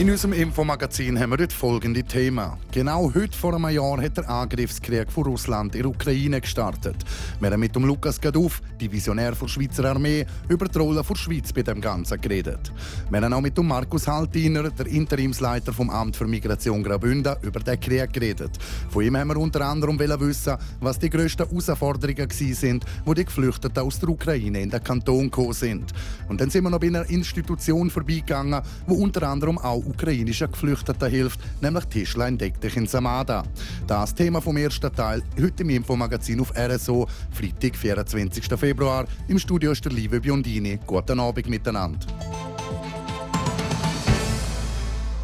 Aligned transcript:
In 0.00 0.10
unserem 0.10 0.32
Infomagazin 0.32 1.20
haben 1.20 1.28
wir 1.28 1.40
heute 1.40 1.54
folgende 1.54 2.02
Themen. 2.02 2.52
Genau 2.72 3.12
heute 3.14 3.36
vor 3.36 3.54
einem 3.54 3.68
Jahr 3.68 4.00
hat 4.00 4.16
der 4.16 4.30
Angriffskrieg 4.30 5.12
von 5.12 5.24
Russland 5.24 5.74
in 5.74 5.82
der 5.82 5.90
Ukraine 5.90 6.40
gestartet. 6.40 6.96
Wir 7.38 7.50
haben 7.50 7.60
mit 7.60 7.76
dem 7.76 7.84
Lukas 7.84 8.18
Gaduff, 8.18 8.62
Divisionär 8.80 9.32
der 9.32 9.46
Schweizer 9.46 9.84
Armee, 9.84 10.24
über 10.48 10.68
die 10.68 10.78
Rolle 10.78 11.02
der 11.06 11.14
Schweiz 11.14 11.52
bei 11.52 11.62
dem 11.62 11.82
Ganzen 11.82 12.18
geredet. 12.18 12.72
Wir 13.10 13.20
haben 13.20 13.30
auch 13.34 13.42
mit 13.42 13.58
dem 13.58 13.66
Markus 13.66 14.08
Haltiner, 14.08 14.70
der 14.70 14.86
Interimsleiter 14.86 15.70
vom 15.70 15.90
Amt 15.90 16.16
für 16.16 16.26
Migration 16.26 16.82
Graubünden, 16.82 17.36
über 17.42 17.60
den 17.60 17.78
Krieg 17.78 18.10
geredet. 18.10 18.52
Von 18.88 19.04
ihm 19.04 19.18
haben 19.18 19.28
wir 19.28 19.36
unter 19.36 19.66
anderem 19.66 19.98
wissen, 19.98 20.56
was 20.80 20.98
die 20.98 21.10
grössten 21.10 21.46
Herausforderungen 21.46 22.30
sind, 22.30 22.86
wo 23.04 23.12
die 23.12 23.26
Geflüchteten 23.26 23.84
aus 23.84 24.00
der 24.00 24.08
Ukraine 24.08 24.62
in 24.62 24.70
den 24.70 24.82
Kanton 24.82 25.24
gekommen 25.24 25.52
sind. 25.52 25.92
Und 26.26 26.40
dann 26.40 26.48
sind 26.48 26.64
wir 26.64 26.70
noch 26.70 26.80
bei 26.80 26.86
einer 26.86 27.04
Institution 27.10 27.90
vorbeigegangen, 27.90 28.62
wo 28.86 28.94
unter 28.94 29.28
anderem 29.28 29.58
auch 29.58 29.89
ukrainischen 29.90 30.50
Geflüchteten 30.50 31.10
hilft, 31.10 31.40
nämlich 31.60 31.84
Tischlein 31.84 32.38
deck 32.38 32.60
dich 32.60 32.76
in 32.76 32.86
Samada. 32.86 33.42
Das 33.86 34.14
Thema 34.14 34.40
vom 34.40 34.56
ersten 34.56 34.94
Teil 34.94 35.22
heute 35.40 35.62
im 35.62 35.70
Infomagazin 35.70 36.40
auf 36.40 36.52
RSO, 36.56 37.06
Freitag, 37.32 37.76
24. 37.76 38.44
Februar. 38.58 39.06
Im 39.28 39.38
Studio 39.38 39.72
ist 39.72 39.84
der 39.84 39.92
liebe 39.92 40.20
Biondini. 40.20 40.78
Guten 40.86 41.20
Abend 41.20 41.48
miteinander. 41.48 42.06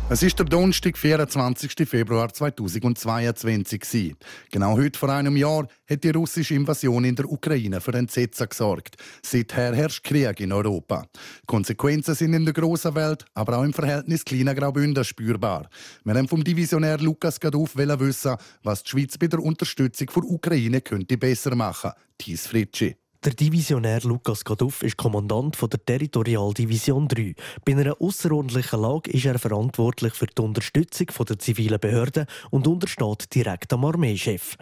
Es 0.09 0.23
ist 0.23 0.39
der 0.39 0.47
Donnerstag, 0.47 0.97
24. 0.97 1.73
Februar 1.85 2.33
2022. 2.33 4.15
Genau 4.53 4.77
heute 4.77 4.97
vor 4.97 5.09
einem 5.09 5.37
Jahr 5.37 5.67
hat 5.91 6.05
die 6.05 6.11
russische 6.11 6.55
Invasion 6.55 7.05
in 7.05 7.17
der 7.17 7.29
Ukraine 7.29 7.81
für 7.81 7.93
Entsetzen 7.93 8.49
gesorgt. 8.49 8.95
Seither 9.21 9.75
herrscht 9.75 10.05
Krieg 10.05 10.39
in 10.39 10.53
Europa. 10.53 11.07
Konsequenzen 11.45 12.15
sind 12.15 12.35
in 12.35 12.45
der 12.45 12.55
grossen 12.55 12.95
Welt, 12.95 13.25
aber 13.35 13.59
auch 13.59 13.65
im 13.65 13.73
Verhältnis 13.73 14.25
kleiner 14.25 14.55
Graubünden 14.55 15.03
spürbar. 15.03 15.69
Wir 16.05 16.15
haben 16.15 16.29
vom 16.29 16.45
Divisionär 16.45 16.99
Lukas 16.99 17.41
Gaduff 17.41 17.77
wissen, 17.77 18.37
was 18.63 18.85
die 18.85 18.91
Schweiz 18.91 19.19
bei 19.19 19.27
der 19.27 19.41
Unterstützung 19.41 20.07
der 20.15 20.23
Ukraine 20.23 20.83
könnte 20.83 21.19
besser 21.19 21.57
machen. 21.57 21.91
Thies 22.17 22.47
Fritschi. 22.47 22.95
Der 23.25 23.33
Divisionär 23.33 24.01
Lukas 24.03 24.45
Gaduff 24.45 24.83
ist 24.83 24.97
Kommandant 24.97 25.57
der 25.61 25.85
Territorialdivision 25.85 27.09
3. 27.09 27.35
Bei 27.65 27.73
einer 27.73 28.01
außerordentlichen 28.01 28.81
Lage 28.81 29.11
ist 29.11 29.25
er 29.25 29.39
verantwortlich 29.39 30.15
für 30.15 30.27
die 30.27 30.43
Unterstützung 30.43 31.07
der 31.27 31.39
zivilen 31.39 31.81
Behörden 31.81 32.27
und 32.51 32.67
untersteht 32.67 33.35
direkt 33.35 33.73
am 33.73 33.85
Armeechef. 33.85 34.57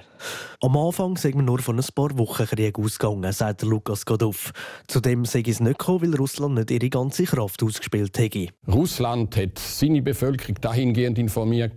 Am 0.60 0.76
Anfang 0.76 1.16
sind 1.16 1.34
wir 1.34 1.42
nur 1.42 1.58
von 1.58 1.78
ein 1.78 1.86
paar 1.94 2.16
Wochen 2.16 2.46
Krieg 2.46 2.78
ausgegangen, 2.78 3.32
sagt 3.32 3.62
Lukas 3.62 4.06
Gaduff. 4.06 4.52
Zudem 4.86 5.24
sei 5.24 5.42
es 5.46 5.60
nicht 5.60 5.78
gekommen, 5.78 6.12
weil 6.12 6.16
Russland 6.18 6.54
nicht 6.54 6.70
ihre 6.70 6.88
ganze 6.88 7.24
Kraft 7.24 7.62
ausgespielt 7.62 8.18
hätte. 8.18 8.48
Russland 8.66 9.36
hat 9.36 9.58
seine 9.58 10.00
Bevölkerung 10.00 10.56
dahingehend 10.60 11.18
informiert, 11.18 11.76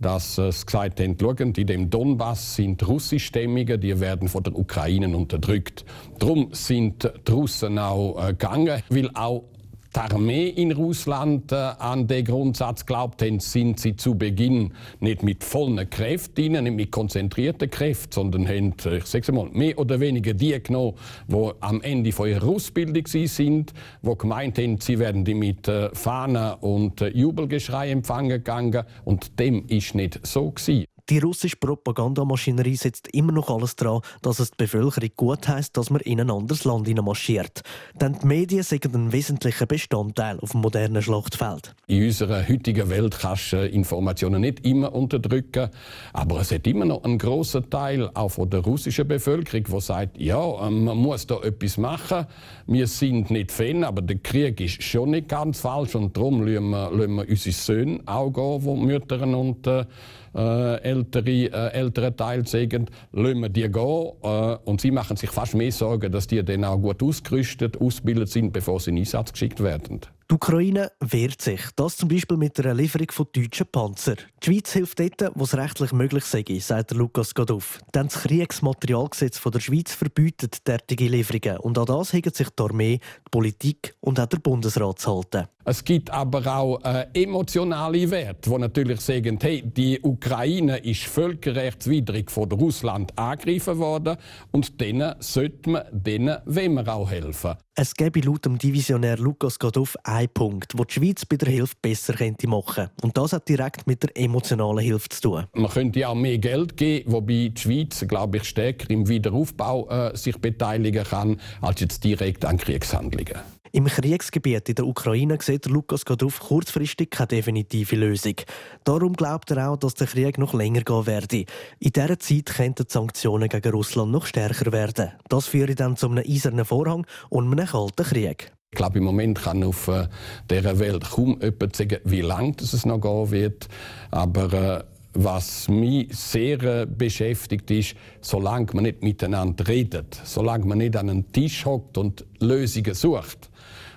dass 0.00 0.38
es 0.38 0.64
gesagt 0.64 0.98
hat, 0.98 1.18
in 1.58 1.66
dem 1.66 1.90
Donbass 1.90 2.56
sind 2.56 2.86
russischstämmige, 2.86 3.78
die 3.78 4.00
werden 4.00 4.28
von 4.28 4.42
der 4.42 4.58
Ukraine 4.58 5.14
unterdrückt. 5.16 5.84
Darum 6.18 6.48
sind 6.52 7.04
die 7.26 7.30
Russen 7.30 7.78
auch 7.78 8.16
äh, 8.16 8.28
gegangen, 8.28 8.82
weil 8.88 9.10
auch 9.14 9.44
die 9.94 9.98
Armee 9.98 10.48
in 10.48 10.72
Russland 10.72 11.50
äh, 11.52 11.56
an 11.56 12.06
den 12.06 12.24
Grundsatz 12.24 12.86
glaubt 12.86 13.22
haben, 13.22 13.40
sind 13.40 13.80
sie 13.80 13.96
zu 13.96 14.14
Beginn 14.14 14.72
nicht 15.00 15.22
mit 15.22 15.42
vollen 15.42 15.88
Kräften, 15.90 16.52
nicht 16.52 16.76
mit 16.76 16.92
konzentrierten 16.92 17.70
Kräften, 17.70 18.12
sondern 18.12 18.46
haben, 18.46 18.74
äh, 18.84 18.98
ich 18.98 19.06
sage 19.06 19.32
mal, 19.32 19.48
mehr 19.50 19.78
oder 19.78 19.98
weniger 19.98 20.32
die 20.32 20.60
genommen, 20.62 20.94
die 21.26 21.50
am 21.60 21.80
Ende 21.82 22.12
von 22.12 22.28
ihrer 22.28 22.46
Ausbildung 22.46 23.06
sind, 23.06 23.72
die 24.02 24.18
gemeint 24.18 24.58
haben, 24.58 24.80
sie 24.80 24.98
werden 24.98 25.24
die 25.24 25.34
mit 25.34 25.66
äh, 25.66 25.90
Fahnen 25.92 26.54
und 26.60 27.00
äh, 27.00 27.08
Jubelgeschrei 27.08 27.90
empfangen 27.90 28.28
gegangen. 28.28 28.84
Und 29.04 29.38
dem 29.40 29.66
ist 29.66 29.94
nicht 29.94 30.24
so 30.24 30.50
gewesen. 30.50 30.86
Die 31.10 31.18
russische 31.18 31.56
Propagandamaschinerie 31.56 32.76
setzt 32.76 33.08
immer 33.08 33.32
noch 33.32 33.50
alles 33.50 33.74
daran, 33.74 34.00
dass 34.22 34.38
es 34.38 34.52
die 34.52 34.58
Bevölkerung 34.58 35.10
gut 35.16 35.48
heisst, 35.48 35.76
dass 35.76 35.90
man 35.90 36.00
in 36.02 36.20
ein 36.20 36.30
anderes 36.30 36.62
Land 36.62 36.88
marschiert. 37.02 37.62
Denn 38.00 38.16
die 38.22 38.26
Medien 38.28 38.62
sind 38.62 38.94
ein 38.94 39.10
wesentlicher 39.10 39.66
Bestandteil 39.66 40.38
auf 40.38 40.52
dem 40.52 40.60
modernen 40.60 41.02
Schlachtfeld. 41.02 41.74
In 41.88 42.04
unserer 42.04 42.48
heutigen 42.48 42.88
Welt 42.90 43.18
kannst 43.18 43.52
du 43.52 43.66
Informationen 43.66 44.42
nicht 44.42 44.64
immer 44.64 44.94
unterdrücken, 44.94 45.70
aber 46.12 46.42
es 46.42 46.52
hat 46.52 46.68
immer 46.68 46.84
noch 46.84 47.02
einen 47.02 47.18
grossen 47.18 47.68
Teil 47.68 48.08
auch 48.14 48.28
von 48.28 48.48
der 48.48 48.60
russischen 48.60 49.08
Bevölkerung, 49.08 49.64
der 49.64 49.80
sagt, 49.80 50.16
ja, 50.16 50.64
ähm, 50.64 50.84
man 50.84 50.96
muss 50.96 51.26
da 51.26 51.40
etwas 51.40 51.76
machen. 51.76 52.26
Wir 52.68 52.86
sind 52.86 53.32
nicht 53.32 53.50
Fan, 53.50 53.82
aber 53.82 54.02
der 54.02 54.18
Krieg 54.18 54.60
ist 54.60 54.80
schon 54.84 55.10
nicht 55.10 55.28
ganz 55.28 55.58
falsch 55.58 55.96
und 55.96 56.16
darum 56.16 56.46
lassen 56.46 56.70
wir, 56.70 56.92
lassen 56.92 57.14
wir 57.16 57.28
unsere 57.28 57.52
Söhne 57.52 58.00
auch 58.06 58.30
gehen, 58.30 58.60
die 58.64 58.86
Mütter 58.86 59.22
und 59.26 59.66
äh, 59.66 59.86
äh, 60.34 60.82
ältere, 60.82 61.30
äh, 61.30 61.72
ältere 61.72 62.14
Teil 62.14 62.46
sagen, 62.46 62.86
lassen 63.12 63.40
wir 63.40 63.48
die 63.48 63.70
gehen. 63.70 64.12
Äh, 64.22 64.56
und 64.64 64.80
sie 64.80 64.90
machen 64.90 65.16
sich 65.16 65.30
fast 65.30 65.54
mehr 65.54 65.72
Sorgen, 65.72 66.12
dass 66.12 66.26
die 66.26 66.44
dann 66.44 66.64
auch 66.64 66.78
gut 66.78 67.02
ausgerüstet, 67.02 67.80
ausgebildet 67.80 68.28
sind, 68.28 68.52
bevor 68.52 68.80
sie 68.80 68.90
in 68.90 68.98
Einsatz 68.98 69.32
geschickt 69.32 69.62
werden. 69.62 70.00
Die 70.30 70.36
Ukraine 70.36 70.92
wehrt 71.00 71.42
sich. 71.42 71.60
Das 71.74 71.96
zum 71.96 72.08
Beispiel 72.08 72.36
mit 72.36 72.56
der 72.56 72.72
Lieferung 72.72 73.10
von 73.10 73.26
deutschen 73.32 73.66
Panzern. 73.66 74.14
Die 74.40 74.46
Schweiz 74.46 74.72
hilft 74.72 75.00
dort, 75.00 75.32
wo 75.34 75.42
es 75.42 75.56
rechtlich 75.56 75.92
möglich 75.92 76.24
sei, 76.24 76.44
sagt 76.60 76.92
Lukas 76.92 77.34
Gaduff. 77.34 77.80
Denn 77.92 78.06
das 78.06 78.22
Kriegsmaterialgesetz 78.22 79.42
der 79.42 79.58
Schweiz 79.58 79.92
verbietet 79.92 80.68
derartige 80.68 81.08
Lieferungen. 81.08 81.58
Und 81.58 81.78
an 81.78 81.86
das 81.86 82.12
haben 82.12 82.32
sich 82.32 82.48
die 82.48 82.62
Armee, 82.62 82.98
die 82.98 83.30
Politik 83.32 83.96
und 83.98 84.20
auch 84.20 84.26
der 84.26 84.38
Bundesrat 84.38 85.00
zu 85.00 85.16
halten. 85.16 85.48
Es 85.64 85.84
gibt 85.84 86.10
aber 86.10 86.46
auch 86.46 86.80
äh, 86.84 87.06
emotionale 87.12 88.10
Werte, 88.10 88.50
die 88.50 88.58
natürlich 88.58 89.00
sagen, 89.00 89.38
hey, 89.42 89.62
die 89.62 90.00
Ukraine 90.00 90.78
ist 90.78 91.02
völkerrechtswidrig 91.02 92.30
von 92.30 92.50
Russland 92.52 93.18
angegriffen 93.18 93.78
worden 93.78 94.16
und 94.52 94.80
denen 94.80 95.16
sollte 95.18 95.70
man, 95.70 95.82
denen 95.90 96.38
wollen 96.46 96.74
wir 96.74 96.94
auch 96.94 97.10
helfen. 97.10 97.56
Es 97.76 97.94
gäbe 97.94 98.20
laut 98.20 98.44
dem 98.44 98.58
Divisionär 98.58 99.16
Lukas 99.16 99.58
Gaduff 99.58 99.96
einen 100.02 100.28
Punkt, 100.28 100.76
wo 100.76 100.84
die 100.84 100.92
Schweiz 100.94 101.24
bei 101.24 101.36
der 101.36 101.50
Hilfe 101.50 101.74
besser 101.80 102.12
könnte 102.14 102.48
machen 102.48 102.88
Und 103.00 103.16
das 103.16 103.32
hat 103.32 103.48
direkt 103.48 103.86
mit 103.86 104.02
der 104.02 104.16
emotionalen 104.16 104.84
Hilfe 104.84 105.08
zu 105.08 105.20
tun. 105.20 105.46
Man 105.54 105.70
könnte 105.70 106.00
ja 106.00 106.12
mehr 106.14 106.38
Geld 106.38 106.76
geben, 106.76 107.12
wobei 107.12 107.52
die 107.54 107.60
Schweiz, 107.60 108.04
glaube 108.08 108.38
ich, 108.38 108.44
stärker 108.44 108.90
im 108.90 109.08
Wiederaufbau 109.08 109.88
äh, 109.88 110.16
sich 110.16 110.36
beteiligen 110.36 111.04
kann, 111.04 111.40
als 111.60 111.80
jetzt 111.80 112.02
direkt 112.02 112.44
an 112.44 112.58
Kriegshandlungen. 112.58 113.38
Im 113.72 113.84
Kriegsgebiet 113.84 114.68
in 114.68 114.74
der 114.74 114.86
Ukraine 114.86 115.38
sieht 115.40 115.66
Lukas 115.66 116.04
Gaduff 116.04 116.40
kurzfristig 116.40 117.10
keine 117.10 117.28
definitive 117.28 117.94
Lösung. 117.94 118.34
Darum 118.82 119.12
glaubt 119.12 119.52
er 119.52 119.70
auch, 119.70 119.76
dass 119.76 119.94
der 119.94 120.08
Krieg 120.08 120.38
noch 120.38 120.54
länger 120.54 120.80
gehen 120.80 121.06
werde. 121.06 121.44
In 121.78 121.92
dieser 121.92 122.18
Zeit 122.18 122.46
könnten 122.46 122.86
die 122.88 122.92
Sanktionen 122.92 123.48
gegen 123.48 123.70
Russland 123.70 124.10
noch 124.10 124.26
stärker 124.26 124.72
werden. 124.72 125.12
Das 125.28 125.46
führe 125.46 125.76
dann 125.76 125.96
zu 125.96 126.08
einem 126.08 126.24
eisernen 126.26 126.64
Vorhang 126.64 127.06
und 127.28 127.52
einem 127.52 127.64
kalten 127.64 128.04
Krieg. 128.04 128.52
Ich 128.72 128.76
glaube, 128.76 128.98
im 128.98 129.04
Moment 129.04 129.40
kann 129.40 129.62
auf 129.62 129.86
äh, 129.86 130.08
dieser 130.50 130.78
Welt 130.80 131.08
kaum 131.08 131.38
jemand 131.40 131.76
sagen, 131.76 131.98
wie 132.04 132.22
lange 132.22 132.54
es 132.60 132.84
noch 132.84 133.00
gehen 133.00 133.30
wird. 133.30 133.68
Aber 134.10 134.52
äh, 134.52 134.84
was 135.14 135.68
mich 135.68 136.16
sehr 136.16 136.62
äh, 136.62 136.86
beschäftigt 136.86 137.70
ist, 137.70 137.94
solange 138.20 138.66
man 138.72 138.84
nicht 138.84 139.02
miteinander 139.02 139.66
redet, 139.68 140.20
solange 140.24 140.66
man 140.66 140.78
nicht 140.78 140.96
an 140.96 141.10
einen 141.10 141.30
Tisch 141.32 141.64
hockt 141.64 141.98
und 141.98 142.24
Lösungen 142.40 142.94
sucht, 142.94 143.49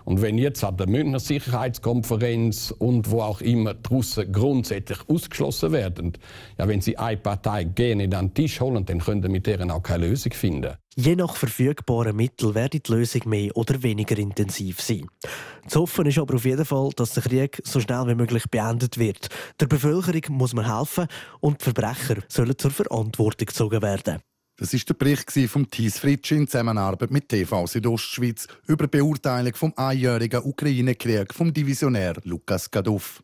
und 0.05 0.21
wenn 0.21 0.37
jetzt 0.37 0.63
an 0.63 0.77
der 0.77 0.87
Münchner 0.87 1.19
Sicherheitskonferenz 1.19 2.73
und 2.77 3.09
wo 3.09 3.21
auch 3.21 3.41
immer 3.41 3.73
die 3.73 3.88
Russen 3.89 4.31
grundsätzlich 4.31 5.00
ausgeschlossen 5.07 5.71
werden, 5.71 6.13
ja, 6.57 6.67
wenn 6.67 6.81
sie 6.81 6.97
eine 6.97 7.17
Partei 7.17 7.63
gerne 7.63 8.03
an 8.03 8.27
den 8.27 8.33
Tisch 8.33 8.59
holen, 8.61 8.85
dann 8.85 9.00
können 9.00 9.21
sie 9.21 9.29
mit 9.29 9.47
deren 9.47 9.71
auch 9.71 9.83
keine 9.83 10.07
Lösung 10.07 10.33
finden. 10.33 10.73
Je 10.95 11.15
nach 11.15 11.35
verfügbaren 11.35 12.15
Mitteln 12.15 12.53
werde 12.53 12.79
die 12.79 12.91
Lösung 12.91 13.21
mehr 13.25 13.55
oder 13.57 13.81
weniger 13.81 14.17
intensiv 14.17 14.79
sein. 14.79 15.07
Zu 15.67 15.81
hoffen 15.81 16.06
ist 16.06 16.19
aber 16.19 16.35
auf 16.35 16.45
jeden 16.45 16.65
Fall, 16.65 16.89
dass 16.95 17.13
der 17.13 17.23
Krieg 17.23 17.61
so 17.63 17.79
schnell 17.79 18.07
wie 18.07 18.15
möglich 18.15 18.44
beendet 18.51 18.99
wird. 18.99 19.29
Der 19.59 19.65
Bevölkerung 19.65 20.38
muss 20.38 20.53
man 20.53 20.77
helfen 20.77 21.07
und 21.39 21.61
die 21.61 21.63
Verbrecher 21.63 22.17
sollen 22.27 22.57
zur 22.57 22.71
Verantwortung 22.71 23.47
gezogen 23.47 23.81
werden. 23.81 24.19
Das 24.57 24.71
ist 24.71 24.88
der 24.88 24.94
Bericht 24.94 25.31
vom 25.50 25.67
Thies 25.67 25.97
Fritsch 25.97 26.31
in 26.31 26.47
Zusammenarbeit 26.47 27.09
mit 27.09 27.27
TV 27.27 27.65
Südostschweiz 27.65 28.47
über 28.67 28.85
die 28.85 29.00
Beurteilung 29.00 29.55
vom 29.55 29.73
einjährigen 29.75 30.44
Ukraine-Krieg 30.44 31.33
vom 31.33 31.51
Divisionär 31.51 32.13
Lukas 32.23 32.69
Gaduff. 32.69 33.23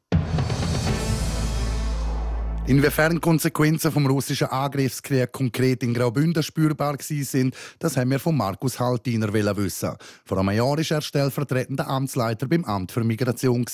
Inwiefern 2.69 3.19
Konsequenzen 3.19 3.92
vom 3.92 4.06
russischen 4.06 4.45
Angriffskrieg 4.45 5.31
konkret 5.31 5.81
in 5.81 5.92
Graubünden 5.92 6.44
spürbar 6.44 6.98
sind, 7.00 7.56
das 7.80 7.98
haben 7.98 8.12
wir 8.12 8.19
von 8.19 8.38
Markus 8.38 8.80
Haltiner 8.80 9.33
wissen. 9.33 9.95
Vor 10.24 10.38
einem 10.38 10.56
Jahr 10.56 10.77
war 10.77 10.92
er 10.92 11.01
stellvertretender 11.01 11.88
Amtsleiter 11.88 12.48
beim 12.48 12.63
Amt 12.66 12.92
für 12.92 13.04
Migration. 13.04 13.66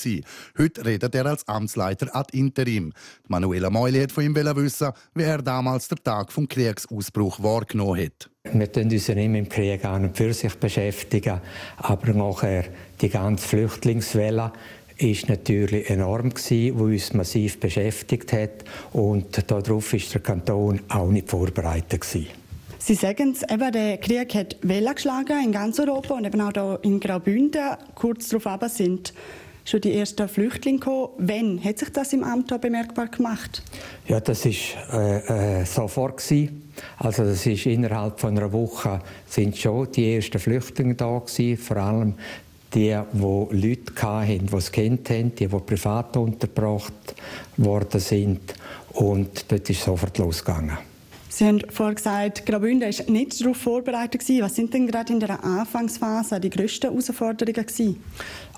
Heute 0.56 0.86
redet 0.86 1.14
er 1.14 1.26
als 1.26 1.46
Amtsleiter 1.46 2.16
ad 2.16 2.34
interim. 2.34 2.94
Manuela 3.28 3.68
Meuli 3.68 4.00
hat 4.00 4.12
von 4.12 4.24
ihm 4.24 4.34
wissen, 4.34 4.92
wie 5.14 5.24
er 5.24 5.42
damals 5.42 5.88
den 5.88 6.02
Tag 6.02 6.32
vom 6.32 6.48
Kriegsausbruch 6.48 7.42
wahrgenommen 7.42 8.02
hat. 8.02 8.30
Wir 8.50 8.72
beschäftigen 8.72 8.94
uns 8.94 9.06
ja 9.08 9.14
nicht 9.14 9.28
mit 9.28 9.44
dem 9.44 9.48
Krieg 9.50 9.84
an 9.84 10.04
und 10.04 10.16
für 10.16 10.32
sich 10.32 10.54
beschäftigen, 10.54 11.42
aber 11.76 12.14
nachher 12.14 12.64
die 13.00 13.10
ganze 13.10 13.46
Flüchtlingswelle 13.46 14.52
ist 14.98 15.28
natürlich 15.28 15.90
enorm 15.90 16.30
gewesen, 16.30 16.78
wo 16.78 16.84
uns 16.84 17.12
massiv 17.12 17.60
beschäftigt 17.60 18.32
hat 18.32 18.64
und 18.92 19.50
darauf 19.50 19.92
ist 19.92 20.14
der 20.14 20.22
Kanton 20.22 20.80
auch 20.88 21.08
nicht 21.08 21.28
vorbereitet 21.28 22.00
gewesen. 22.00 22.28
Sie 22.78 22.94
sagen 22.94 23.32
es, 23.32 23.42
eben, 23.42 23.72
der 23.72 23.98
Krieg 23.98 24.34
hat 24.34 24.56
Wellen 24.62 24.94
geschlagen 24.94 25.44
in 25.44 25.52
ganz 25.52 25.80
Europa 25.80 26.14
und 26.14 26.24
eben 26.24 26.40
auch 26.40 26.52
hier 26.52 26.78
in 26.82 27.00
Graubünden. 27.00 27.76
Kurz 27.94 28.28
darauf 28.28 28.46
aber 28.46 28.68
sind 28.68 29.12
schon 29.64 29.80
die 29.80 29.96
ersten 29.96 30.28
Flüchtlinge 30.28 30.78
gekommen. 30.78 31.08
Wann 31.18 31.64
hat 31.64 31.78
sich 31.78 31.90
das 31.90 32.12
im 32.12 32.22
Amt 32.22 32.58
bemerkbar 32.60 33.08
gemacht? 33.08 33.62
Ja, 34.06 34.20
das 34.20 34.44
war 34.44 35.00
äh, 35.00 35.62
äh, 35.62 35.64
sofort 35.64 36.18
gewesen. 36.18 36.70
Also 36.98 37.24
das 37.24 37.44
ist 37.46 37.66
innerhalb 37.66 38.20
von 38.20 38.36
einer 38.36 38.52
Woche 38.52 39.00
sind 39.26 39.56
schon 39.56 39.90
die 39.90 40.14
ersten 40.14 40.38
Flüchtlinge 40.38 40.94
da 40.94 41.18
gewesen, 41.18 41.56
vor 41.56 41.78
allem 41.78 42.14
die, 42.76 42.96
die 43.12 43.68
Leute 43.68 44.02
hatten, 44.02 44.46
die 44.46 44.56
es 44.56 44.70
kennt 44.70 45.08
haben, 45.10 45.34
die, 45.34 45.46
die 45.48 45.58
privat 45.58 46.16
untergebracht 46.16 47.14
worden 47.56 48.00
sind. 48.00 48.54
Und 48.92 49.50
dort 49.50 49.68
ist 49.70 49.78
es 49.78 49.84
sofort 49.84 50.18
losgegangen. 50.18 50.76
Sie 51.28 51.44
haben 51.44 51.60
vorhin 51.70 51.96
gesagt, 51.96 52.46
Graubünden 52.46 52.90
war 52.90 53.10
nicht 53.10 53.40
darauf 53.40 53.56
vorbereitet. 53.56 54.22
Was 54.40 54.54
sind 54.54 54.72
denn 54.72 54.86
gerade 54.86 55.12
in 55.12 55.20
der 55.20 55.42
Anfangsphase 55.42 56.40
die 56.40 56.50
grössten 56.50 56.90
Herausforderungen? 56.90 57.66
Gewesen? 57.66 58.02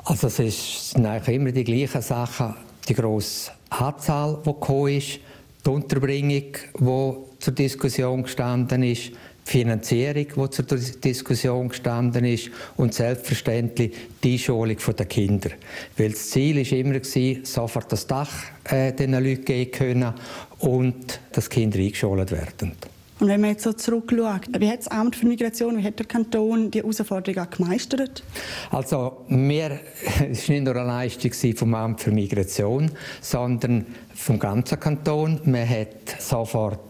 Also 0.04 0.28
es 0.28 0.94
eigentlich 0.94 1.36
immer 1.36 1.52
die 1.52 1.64
gleichen 1.64 2.02
Sachen. 2.02 2.54
Die 2.88 2.94
grosse 2.94 3.50
Anzahl, 3.70 4.38
die 4.44 4.52
gekommen 4.52 4.96
ist, 4.96 5.18
die 5.66 5.70
Unterbringung, 5.70 6.52
die 6.78 7.12
zur 7.40 7.52
Diskussion 7.52 8.22
gestanden 8.22 8.82
ist, 8.82 9.12
Finanzierung, 9.48 10.26
die 10.26 10.50
zur 10.50 10.64
Diskussion 10.66 11.70
gestanden 11.70 12.24
ist 12.26 12.50
und 12.76 12.92
selbstverständlich 12.92 13.94
die 14.22 14.32
Einschulung 14.32 14.76
der 14.76 15.06
Kinder. 15.06 15.50
Weil 15.96 16.10
das 16.10 16.30
Ziel 16.30 16.56
war 16.56 16.78
immer, 16.78 17.00
sofort 17.44 17.90
das 17.90 18.06
Dach 18.06 18.30
äh, 18.64 18.92
den 18.92 19.12
Leuten 19.12 19.44
geben 19.44 19.70
können 19.70 20.14
und 20.58 21.20
dass 21.32 21.48
Kinder 21.48 21.78
eingeschult 21.78 22.30
werden. 22.30 22.72
Und 23.20 23.26
wenn 23.26 23.40
man 23.40 23.50
jetzt 23.50 23.64
so 23.64 23.72
zurückschaut, 23.72 24.48
wie 24.58 24.70
hat 24.70 24.78
das 24.78 24.88
Amt 24.88 25.16
für 25.16 25.26
Migration, 25.26 25.78
wie 25.78 25.82
hat 25.82 25.98
der 25.98 26.06
Kanton 26.06 26.70
die 26.70 26.78
Herausforderungen 26.78 27.50
gemeistert? 27.50 28.22
Also, 28.70 29.24
wir, 29.28 29.80
es 30.30 30.48
war 30.48 30.54
nicht 30.54 30.64
nur 30.64 30.76
eine 30.76 30.86
Leistung 30.86 31.32
vom 31.56 31.74
Amt 31.74 32.00
für 32.00 32.12
Migration, 32.12 32.90
sondern 33.20 33.86
vom 34.14 34.38
ganzen 34.38 34.78
Kanton. 34.78 35.40
Man 35.46 35.68
hat 35.68 36.20
sofort 36.20 36.87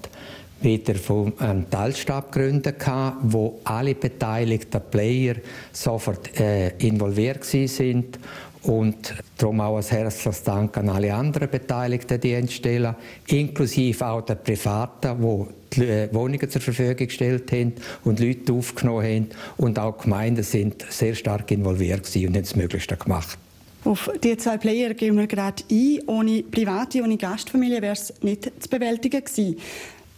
wieder 0.60 0.94
von 0.96 1.32
einem 1.38 1.68
Teilstab 1.70 2.32
gegründet, 2.32 2.84
wo 3.22 3.60
alle 3.64 3.94
beteiligten 3.94 4.80
Player 4.90 5.36
sofort 5.72 6.38
äh, 6.40 6.70
involviert 6.78 7.44
sind 7.44 8.18
und 8.62 9.14
darum 9.36 9.60
auch 9.60 9.76
ein 9.76 9.84
herzliches 9.84 10.42
Dank 10.42 10.76
an 10.76 10.88
alle 10.88 11.14
anderen 11.14 11.48
beteiligten 11.48 12.20
Dienststellen, 12.20 12.94
inklusive 13.28 14.06
auch 14.06 14.22
der 14.22 14.34
Privaten, 14.34 15.16
die, 15.20 15.80
die 15.80 15.86
äh, 15.86 16.08
Wohnungen 16.12 16.50
zur 16.50 16.60
Verfügung 16.60 17.06
gestellt 17.06 17.52
haben 17.52 17.74
und 18.04 18.20
Leute 18.20 18.52
aufgenommen 18.52 19.04
haben. 19.04 19.26
Und 19.56 19.78
auch 19.78 19.96
die 19.98 20.04
Gemeinden 20.04 20.42
sind 20.42 20.84
sehr 20.88 21.14
stark 21.14 21.50
involviert 21.50 22.14
und 22.16 22.24
haben 22.24 22.32
das 22.34 22.56
Möglichste 22.56 22.96
gemacht. 22.96 23.38
Auf 23.84 24.10
die 24.22 24.36
zwei 24.36 24.56
Player 24.56 24.92
gehen 24.92 25.16
wir 25.16 25.26
gerade 25.28 25.62
ein. 25.70 26.00
Ohne 26.06 26.42
private, 26.42 27.00
ohne 27.02 27.16
Gastfamilie 27.16 27.80
wäre 27.80 27.92
es 27.92 28.12
nicht 28.22 28.50
zu 28.60 28.68
bewältigen 28.68 29.24
gewesen. 29.24 29.56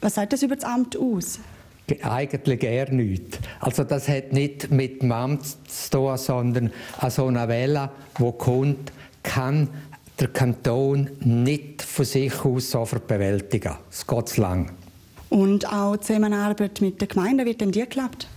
Was 0.01 0.15
sagt 0.15 0.33
das 0.33 0.43
über 0.43 0.57
das 0.57 0.65
Amt 0.65 0.97
aus? 0.97 1.39
Eigentlich 2.03 2.63
eher 2.63 2.91
nichts. 2.93 3.39
Also 3.59 3.85
das 3.85 4.09
hat 4.09 4.33
nicht 4.33 4.71
mit 4.71 5.03
dem 5.03 5.13
Amt 5.13 5.45
zu 5.45 5.91
tun, 5.91 6.17
sondern 6.17 6.73
an 6.99 7.11
so 7.11 7.27
einer 7.27 7.49
Welle, 7.49 7.91
die 8.19 8.33
kommt, 8.39 8.93
kann 9.23 9.69
der 10.21 10.29
Kanton 10.29 11.11
nicht 11.21 11.83
von 11.83 12.05
sich 12.05 12.45
aus 12.45 12.71
sofort 12.71 13.07
bewältigen. 13.07 13.75
Es 13.91 14.07
geht 14.07 14.29
zu 14.29 14.41
lang. 14.41 14.71
Und 15.31 15.67
auch 15.73 15.97
die 15.97 16.07
Zusammenarbeit 16.07 16.81
mit 16.81 17.01
der 17.01 17.09
Gemeinde, 17.09 17.45
wird 17.45 17.61
denn 17.61 17.73
die 17.73 17.81
geklappt? 17.81 18.29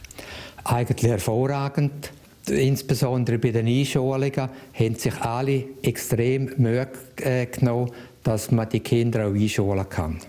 Eigentlich 0.64 1.12
hervorragend. 1.12 2.12
Insbesondere 2.48 3.38
bei 3.38 3.52
den 3.52 3.68
Einschulungen 3.68 4.50
haben 4.74 4.96
sich 4.96 5.16
alle 5.22 5.66
extrem 5.82 6.52
Mühe 6.58 6.88
äh, 7.18 7.46
genommen, 7.46 7.92
dass 8.24 8.52
man 8.52 8.70
die 8.70 8.82
Kinder 8.82 9.28
auch 9.28 9.34
einschulen 9.34 9.88
kann. 9.90 10.20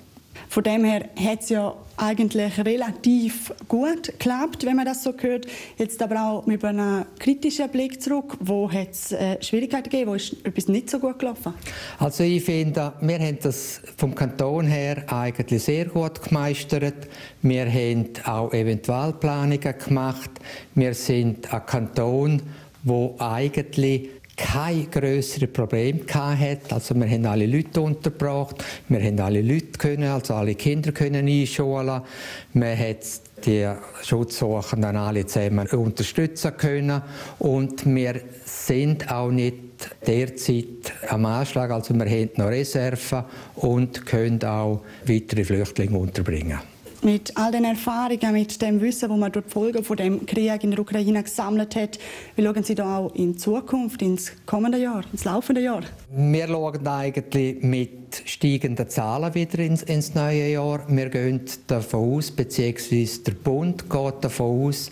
Von 0.48 0.62
dem 0.62 0.84
her 0.84 1.08
hat 1.16 1.42
es 1.42 1.48
ja 1.50 1.74
eigentlich 1.96 2.58
relativ 2.58 3.52
gut 3.68 4.06
geklappt, 4.06 4.64
wenn 4.66 4.76
man 4.76 4.84
das 4.84 5.02
so 5.02 5.14
hört. 5.16 5.46
Jetzt 5.78 6.02
aber 6.02 6.20
auch 6.20 6.46
mit 6.46 6.64
einem 6.64 7.04
kritischen 7.18 7.68
Blick 7.68 8.02
zurück. 8.02 8.36
Wo 8.40 8.70
hat 8.70 8.90
es 8.90 9.12
äh, 9.12 9.42
Schwierigkeiten 9.42 9.90
gegeben? 9.90 10.10
Wo 10.10 10.14
ist 10.14 10.34
etwas 10.44 10.68
nicht 10.68 10.90
so 10.90 10.98
gut 10.98 11.18
gelaufen? 11.18 11.54
Also 11.98 12.24
ich 12.24 12.44
finde, 12.44 12.92
wir 13.00 13.18
haben 13.18 13.38
das 13.40 13.80
vom 13.96 14.14
Kanton 14.14 14.66
her 14.66 15.04
eigentlich 15.06 15.62
sehr 15.62 15.86
gut 15.86 16.22
gemeistert. 16.22 17.08
Wir 17.42 17.66
haben 17.66 18.10
auch 18.24 18.52
Eventualplanungen 18.52 19.74
gemacht. 19.84 20.30
Wir 20.74 20.94
sind 20.94 21.52
ein 21.52 21.66
Kanton, 21.66 22.42
wo 22.82 23.14
eigentlich 23.18 24.10
kein 24.36 24.90
größere 24.90 25.46
Problem 25.46 26.00
hat. 26.12 26.72
Also 26.72 26.94
wir 26.94 27.08
haben 27.08 27.26
alle 27.26 27.46
Leute 27.46 27.80
untergebracht, 27.80 28.64
wir 28.88 29.02
haben 29.02 29.20
alle 29.20 29.42
Leute 29.42 29.78
können, 29.78 30.10
also 30.10 30.34
alle 30.34 30.54
Kinder 30.54 30.92
können 30.92 31.28
einschulen. 31.28 32.02
Man 32.52 32.78
hat 32.78 32.98
die 33.46 33.68
Schutzsuchenden 34.02 34.96
alle 34.96 35.26
zusammen 35.26 35.66
unterstützen 35.68 36.56
können 36.56 37.02
und 37.38 37.84
wir 37.86 38.20
sind 38.44 39.10
auch 39.10 39.30
nicht 39.30 39.54
derzeit 40.06 40.92
am 41.08 41.26
Anschlag, 41.26 41.70
also 41.70 41.94
wir 41.94 42.06
haben 42.06 42.30
noch 42.36 42.46
Reserven 42.46 43.24
und 43.56 44.06
können 44.06 44.42
auch 44.44 44.82
weitere 45.06 45.44
Flüchtlinge 45.44 45.98
unterbringen 45.98 46.73
mit 47.04 47.36
all 47.36 47.52
den 47.52 47.64
Erfahrungen, 47.64 48.32
mit 48.32 48.60
dem 48.60 48.80
Wissen, 48.80 49.08
das 49.08 49.18
man 49.18 49.30
durch 49.30 49.44
die 49.46 49.50
Folgen 49.50 49.84
von 49.84 49.96
dem 49.96 50.26
Krieg 50.26 50.64
in 50.64 50.70
der 50.70 50.80
Ukraine 50.80 51.22
gesammelt 51.22 51.76
hat, 51.76 51.98
wie 52.36 52.44
schauen 52.44 52.62
Sie 52.62 52.74
da 52.74 52.98
auch 52.98 53.14
in 53.14 53.36
Zukunft, 53.36 54.02
ins 54.02 54.32
kommende 54.46 54.78
Jahr, 54.78 55.04
ins 55.12 55.24
laufende 55.24 55.60
Jahr? 55.62 55.82
Wir 56.10 56.48
schauen 56.48 56.86
eigentlich 56.86 57.62
mit 57.62 58.22
steigenden 58.24 58.88
Zahlen 58.88 59.34
wieder 59.34 59.58
ins, 59.58 59.82
ins 59.82 60.14
neue 60.14 60.50
Jahr. 60.50 60.84
Wir 60.88 61.08
gehen 61.10 61.42
davon 61.66 62.16
aus, 62.16 62.30
beziehungsweise 62.30 63.20
der 63.20 63.32
Bund 63.32 63.88
geht 63.88 64.14
davon 64.22 64.66
aus, 64.68 64.90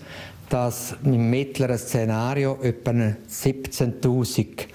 dass 0.49 0.95
im 1.05 1.31
mittleren 1.31 1.79
Szenario 1.79 2.59
etwa 2.63 2.91
17.000 2.91 4.67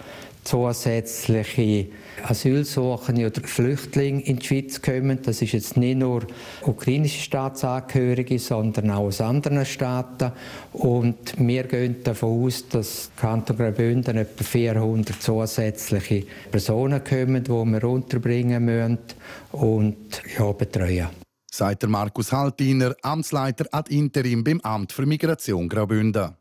zusätzliche 0.48 1.88
Asylsuchende 2.24 3.28
oder 3.28 3.42
Flüchtlinge 3.46 4.22
in 4.22 4.40
die 4.40 4.46
Schweiz 4.46 4.82
kommen. 4.82 5.20
Das 5.22 5.42
ist 5.42 5.52
jetzt 5.52 5.78
nicht 5.78 5.98
nur 5.98 6.26
ukrainische 6.62 7.22
Staatsangehörige, 7.22 8.40
sondern 8.40 8.90
auch 8.92 9.06
aus 9.06 9.22
anderen 9.22 9.66
Staaten. 9.66 10.32
Und 10.74 11.34
wir 11.38 11.64
gehen 11.64 11.98
davon 12.04 12.46
aus, 12.46 12.68
dass 12.70 13.12
Kanton 13.18 13.58
Graubünden 13.58 14.18
etwa 14.18 14.44
400 14.44 15.22
zusätzliche 15.22 16.24
Personen 16.50 17.04
kommen, 17.04 17.44
die 17.44 17.50
wir 17.50 17.84
unterbringen 17.84 18.64
müssen 18.64 19.00
und 19.52 20.22
ja, 20.38 20.52
betreuen. 20.54 21.08
Sagt 21.52 21.88
Markus 21.88 22.32
Haltiner, 22.32 22.96
Amtsleiter 23.02 23.66
ad 23.72 23.94
interim 23.94 24.44
beim 24.44 24.62
Amt 24.62 24.92
für 24.92 25.06
Migration 25.06 25.68
Graubünden. 25.68 26.36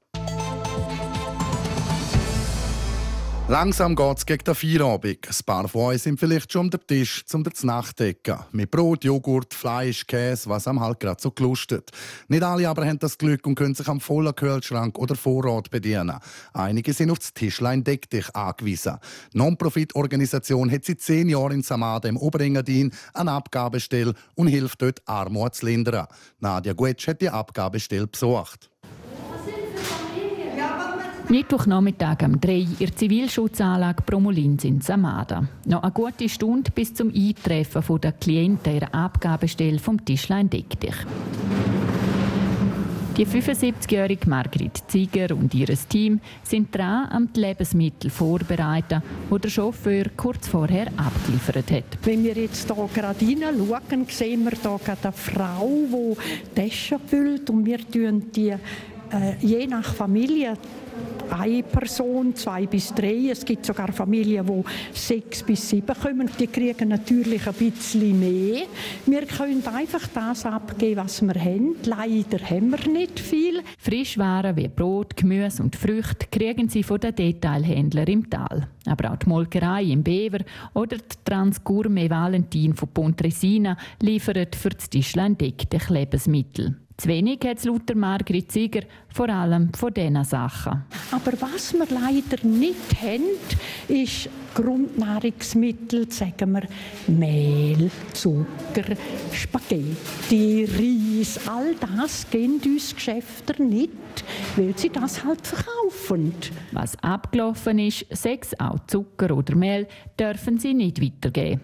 Langsam 3.48 3.94
geht 3.94 4.18
es 4.18 4.26
gegen 4.26 4.42
den 4.42 4.54
Feierabend. 4.56 5.18
Ein 5.24 5.44
paar 5.46 5.68
von 5.68 5.82
euch 5.82 6.02
sind 6.02 6.18
vielleicht 6.18 6.52
schon 6.52 6.62
um 6.62 6.70
den 6.70 6.84
Tisch 6.84 7.24
zum 7.26 7.44
zu 7.54 7.64
Nachdecken. 7.64 8.40
Mit 8.50 8.72
Brot, 8.72 9.04
Joghurt, 9.04 9.54
Fleisch, 9.54 10.04
Käse, 10.04 10.50
was 10.50 10.66
am 10.66 10.80
halt 10.80 10.98
gerade 10.98 11.22
so 11.22 11.30
gelustet. 11.30 11.92
Nicht 12.26 12.42
alle 12.42 12.68
aber 12.68 12.84
haben 12.84 12.98
das 12.98 13.16
Glück 13.16 13.46
und 13.46 13.54
können 13.54 13.76
sich 13.76 13.86
am 13.86 14.00
vollen 14.00 14.34
Kühlschrank 14.34 14.98
oder 14.98 15.14
Vorrat 15.14 15.70
bedienen. 15.70 16.18
Einige 16.54 16.92
sind 16.92 17.12
auf 17.12 17.20
das 17.20 17.34
Tischlein 17.34 17.84
Deck 17.84 18.10
dich 18.10 18.34
angewiesen. 18.34 18.98
Non-Profit-Organisation 19.32 20.68
hat 20.68 20.84
seit 20.84 21.00
zehn 21.00 21.28
Jahren 21.28 21.52
in 21.52 21.62
Samada 21.62 22.08
im 22.08 22.16
Oberengadin 22.16 22.92
eine 23.14 23.30
Abgabestelle 23.30 24.14
und 24.34 24.48
hilft 24.48 24.82
dort 24.82 25.02
Armut 25.06 25.54
zu 25.54 25.66
lindern. 25.66 26.08
Nadia 26.40 26.72
Guetsch 26.72 27.06
hat 27.06 27.20
die 27.20 27.30
Abgabestelle 27.30 28.08
besucht. 28.08 28.70
Mittwochnachmittag 31.28 32.22
um 32.22 32.40
3 32.40 32.52
in 32.52 32.76
der 32.78 32.94
Zivilschutzanlage 32.94 34.00
Promolins 34.02 34.62
in 34.62 34.80
Samada. 34.80 35.48
Noch 35.64 35.82
eine 35.82 35.90
gute 35.90 36.28
Stunde 36.28 36.70
bis 36.70 36.94
zum 36.94 37.12
Eintreffen 37.12 38.00
der 38.00 38.12
Klienten 38.12 38.74
ihrer 38.74 38.94
Abgabestelle 38.94 39.80
vom 39.80 40.04
Tischlein 40.04 40.48
Deck 40.48 40.78
dich. 40.78 40.94
Die 43.16 43.26
75-jährige 43.26 44.30
Margrit 44.30 44.84
Zieger 44.86 45.34
und 45.34 45.52
ihr 45.52 45.66
Team 45.88 46.20
sind 46.44 46.72
dran, 46.72 47.08
am 47.10 47.32
die 47.32 47.40
Lebensmittel 47.40 48.08
vorbereiten, 48.08 49.02
die 49.28 49.38
der 49.40 49.50
Chauffeur 49.50 50.04
kurz 50.16 50.46
vorher 50.46 50.86
abgeliefert 50.96 51.72
hat. 51.72 51.98
Wenn 52.04 52.22
wir 52.22 52.34
jetzt 52.34 52.72
hier 52.72 52.88
gerade 52.94 53.24
hineinschauen, 53.24 54.06
sehen 54.08 54.44
wir 54.44 54.52
hier 54.52 54.96
eine 55.02 55.12
Frau, 55.12 55.80
die 55.90 56.54
Taschen 56.54 57.00
füllt 57.04 57.50
und 57.50 57.66
wir 57.66 57.78
tun 57.78 58.30
die 58.32 58.54
äh, 59.10 59.36
je 59.40 59.66
nach 59.66 59.94
Familie 59.94 60.54
eine 61.30 61.62
Person, 61.62 62.34
zwei 62.34 62.66
bis 62.66 62.94
drei. 62.94 63.28
Es 63.30 63.44
gibt 63.44 63.66
sogar 63.66 63.92
Familien, 63.92 64.46
wo 64.46 64.64
sechs 64.92 65.42
bis 65.42 65.68
sieben 65.68 65.94
kommen. 65.94 66.30
Die 66.38 66.46
kriegen 66.46 66.88
natürlich 66.88 67.46
ein 67.46 67.54
bisschen 67.54 68.18
mehr. 68.18 68.62
Wir 69.06 69.26
können 69.26 69.66
einfach 69.66 70.06
das 70.14 70.46
abgeben, 70.46 71.02
was 71.02 71.22
wir 71.22 71.34
haben. 71.34 71.76
Leider 71.84 72.38
haben 72.38 72.70
wir 72.70 72.90
nicht 72.90 73.20
viel. 73.20 73.62
Frischwaren 73.78 74.56
wie 74.56 74.68
Brot, 74.68 75.16
Gemüse 75.16 75.62
und 75.62 75.76
Früchte 75.76 76.26
kriegen 76.30 76.68
sie 76.68 76.82
von 76.82 77.00
den 77.00 77.14
Detailhändlern 77.14 78.06
im 78.06 78.30
Tal. 78.30 78.68
Aber 78.86 79.12
auch 79.12 79.16
die 79.16 79.28
Molkerei 79.28 79.84
im 79.84 80.02
Bever 80.02 80.44
oder 80.74 80.96
die 80.96 81.24
Transgourmet 81.24 82.10
Valentin 82.10 82.74
von 82.74 82.88
Pontresina 82.88 83.76
liefern 84.00 84.46
für 84.56 84.70
das 84.70 84.88
Tischlein 84.88 85.36
deckte 85.36 85.78
Lebensmittel. 85.92 86.76
Zu 86.96 87.08
wenig 87.08 87.40
hat 87.44 87.58
es 87.58 87.64
laut 87.64 87.94
Margrit 87.94 88.50
Zieger 88.50 88.80
vor 89.12 89.28
allem 89.28 89.70
von 89.74 89.92
diesen 89.92 90.24
Sachen. 90.24 90.84
Aber 91.10 91.32
was 91.40 91.74
wir 91.74 91.86
leider 91.90 92.42
nicht 92.46 93.02
haben, 93.02 93.22
ist 93.88 94.30
Grundnahrungsmittel, 94.54 96.10
sagen 96.10 96.52
wir 96.52 96.62
Mehl, 97.08 97.90
Zucker, 98.14 98.96
Spaghetti, 99.30 100.64
Reis, 100.64 101.38
all 101.46 101.74
das 101.74 102.30
gehen 102.30 102.62
uns 102.64 102.94
Geschäfte 102.94 103.62
nicht, 103.62 103.90
weil 104.56 104.72
sie 104.78 104.88
das 104.88 105.22
halt 105.22 105.46
verkaufen. 105.46 106.34
Was 106.72 106.96
abgelaufen 107.02 107.78
ist, 107.78 108.06
sechs 108.08 108.58
auch 108.58 108.78
Zucker 108.86 109.36
oder 109.36 109.54
Mehl, 109.54 109.86
dürfen 110.18 110.58
sie 110.58 110.72
nicht 110.72 111.02
weitergeben. 111.02 111.60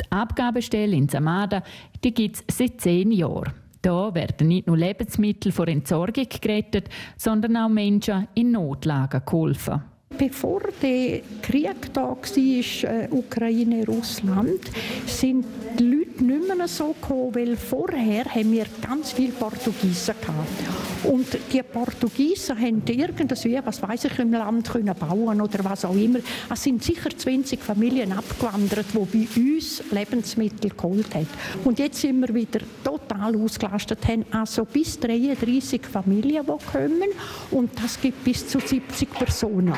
Die 0.00 0.10
Abgabestelle 0.10 0.96
in 0.96 1.08
Samada 1.08 1.62
gibt 2.00 2.18
es 2.18 2.56
seit 2.56 2.80
zehn 2.80 3.12
Jahren. 3.12 3.61
Da 3.82 4.14
werden 4.14 4.48
nicht 4.48 4.68
nur 4.68 4.76
Lebensmittel 4.76 5.50
vor 5.50 5.66
Entsorgung 5.66 6.26
gerettet, 6.28 6.88
sondern 7.16 7.56
auch 7.56 7.68
Menschen 7.68 8.28
in 8.34 8.52
Notlagen 8.52 9.22
geholfen. 9.26 9.82
Bevor 10.18 10.62
der 10.80 11.20
Krieg 11.42 11.92
da 11.92 12.02
war, 12.02 12.16
äh, 12.16 13.08
Ukraine, 13.10 13.84
Russland, 13.86 14.60
sind 15.06 15.44
die 15.78 15.84
Leute 15.84 16.24
nicht 16.24 16.56
mehr 16.56 16.68
so 16.68 16.94
gekommen, 17.00 17.34
weil 17.34 17.56
vorher 17.56 18.24
haben 18.24 18.52
wir 18.52 18.66
ganz 18.86 19.12
viele 19.12 19.32
Portugiesen 19.32 20.14
gehabt. 20.20 21.04
Und 21.04 21.26
die 21.52 21.62
Portugiesen 21.62 22.58
haben 22.58 22.82
irgendwie, 22.86 23.58
was 23.64 23.82
weiß 23.82 24.04
ich, 24.04 24.18
im 24.18 24.32
Land 24.32 24.70
können 24.70 24.94
bauen 24.94 25.40
oder 25.40 25.64
was 25.64 25.84
auch 25.84 25.94
immer. 25.94 26.20
Es 26.50 26.62
sind 26.62 26.82
sicher 26.82 27.10
20 27.16 27.60
Familien 27.60 28.12
abgewandert, 28.12 28.86
die 28.92 29.26
bei 29.26 29.40
uns 29.40 29.82
Lebensmittel 29.90 30.70
geholt 30.70 31.14
haben. 31.14 31.26
Und 31.64 31.78
jetzt 31.78 32.00
sind 32.00 32.20
wir 32.20 32.34
wieder 32.34 32.60
total 32.84 33.36
ausgelastet, 33.36 34.06
haben 34.06 34.24
also 34.30 34.64
bis 34.64 34.98
33 35.00 35.84
Familien, 35.86 36.44
die 36.46 36.72
kommen 36.72 37.10
und 37.50 37.70
das 37.82 38.00
gibt 38.00 38.22
bis 38.24 38.46
zu 38.46 38.60
70 38.60 39.10
Personen. 39.10 39.74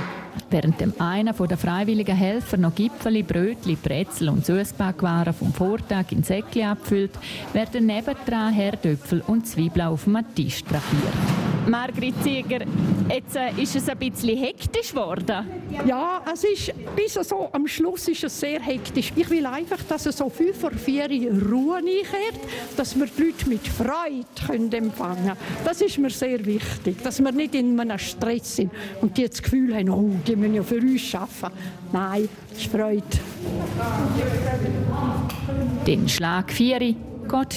Während 0.50 0.80
dem 0.80 0.92
einen 1.00 1.34
der 1.36 1.56
freiwilligen 1.58 2.16
Helfer 2.16 2.56
noch 2.56 2.74
Gipfeli, 2.74 3.22
Brötli, 3.22 3.76
Brezel 3.76 4.28
und 4.28 4.44
Süßbackwaren 4.46 5.34
vom 5.34 5.52
Vortag 5.52 6.10
in 6.10 6.22
Säckchen 6.22 6.66
abfüllt, 6.66 7.12
werden 7.52 7.86
nebendran 7.86 8.52
Herdöpfel 8.52 9.22
und 9.26 9.46
Zwiebeln 9.46 9.86
auf 9.86 10.04
dem 10.04 10.18
Tisch 10.34 10.62
drapiert. 10.64 11.53
Margrit 11.66 12.14
Zieger, 12.22 12.60
jetzt 13.08 13.36
äh, 13.36 13.50
ist 13.60 13.74
es 13.76 13.88
ein 13.88 13.98
bisschen 13.98 14.36
hektisch 14.36 14.90
geworden. 14.90 15.46
Ja, 15.86 16.22
es 16.32 16.44
ist, 16.44 16.72
bis 16.94 17.14
so 17.14 17.48
am 17.52 17.66
Schluss 17.66 18.08
ist 18.08 18.24
es 18.24 18.38
sehr 18.38 18.60
hektisch. 18.60 19.12
Ich 19.16 19.30
will 19.30 19.46
einfach, 19.46 19.78
dass 19.88 20.06
es 20.06 20.18
so 20.18 20.28
fünf 20.28 20.58
vor 20.58 20.72
vier 20.72 21.08
Ruhe 21.50 21.76
einkehrt, 21.76 22.40
dass 22.76 22.98
wir 22.98 23.06
die 23.06 23.22
Leute 23.22 23.48
mit 23.48 23.66
Freude 23.66 24.26
können 24.46 24.72
empfangen 24.72 25.24
können. 25.24 25.36
Das 25.64 25.80
ist 25.80 25.98
mir 25.98 26.10
sehr 26.10 26.44
wichtig, 26.44 27.02
dass 27.02 27.22
wir 27.22 27.32
nicht 27.32 27.54
in 27.54 27.78
einem 27.80 27.98
Stress 27.98 28.56
sind 28.56 28.70
und 29.00 29.16
die 29.16 29.26
das 29.26 29.42
Gefühl 29.42 29.74
haben, 29.74 29.90
oh, 29.90 30.10
die 30.26 30.36
müssen 30.36 30.54
ja 30.54 30.62
für 30.62 30.80
uns 30.80 31.14
arbeiten. 31.14 31.56
Nein, 31.92 32.28
es 32.52 32.58
ist 32.58 32.70
Freude. 32.70 33.02
Den 35.86 36.08
Schlag 36.08 36.52
4 36.52 36.78
geht 36.78 36.96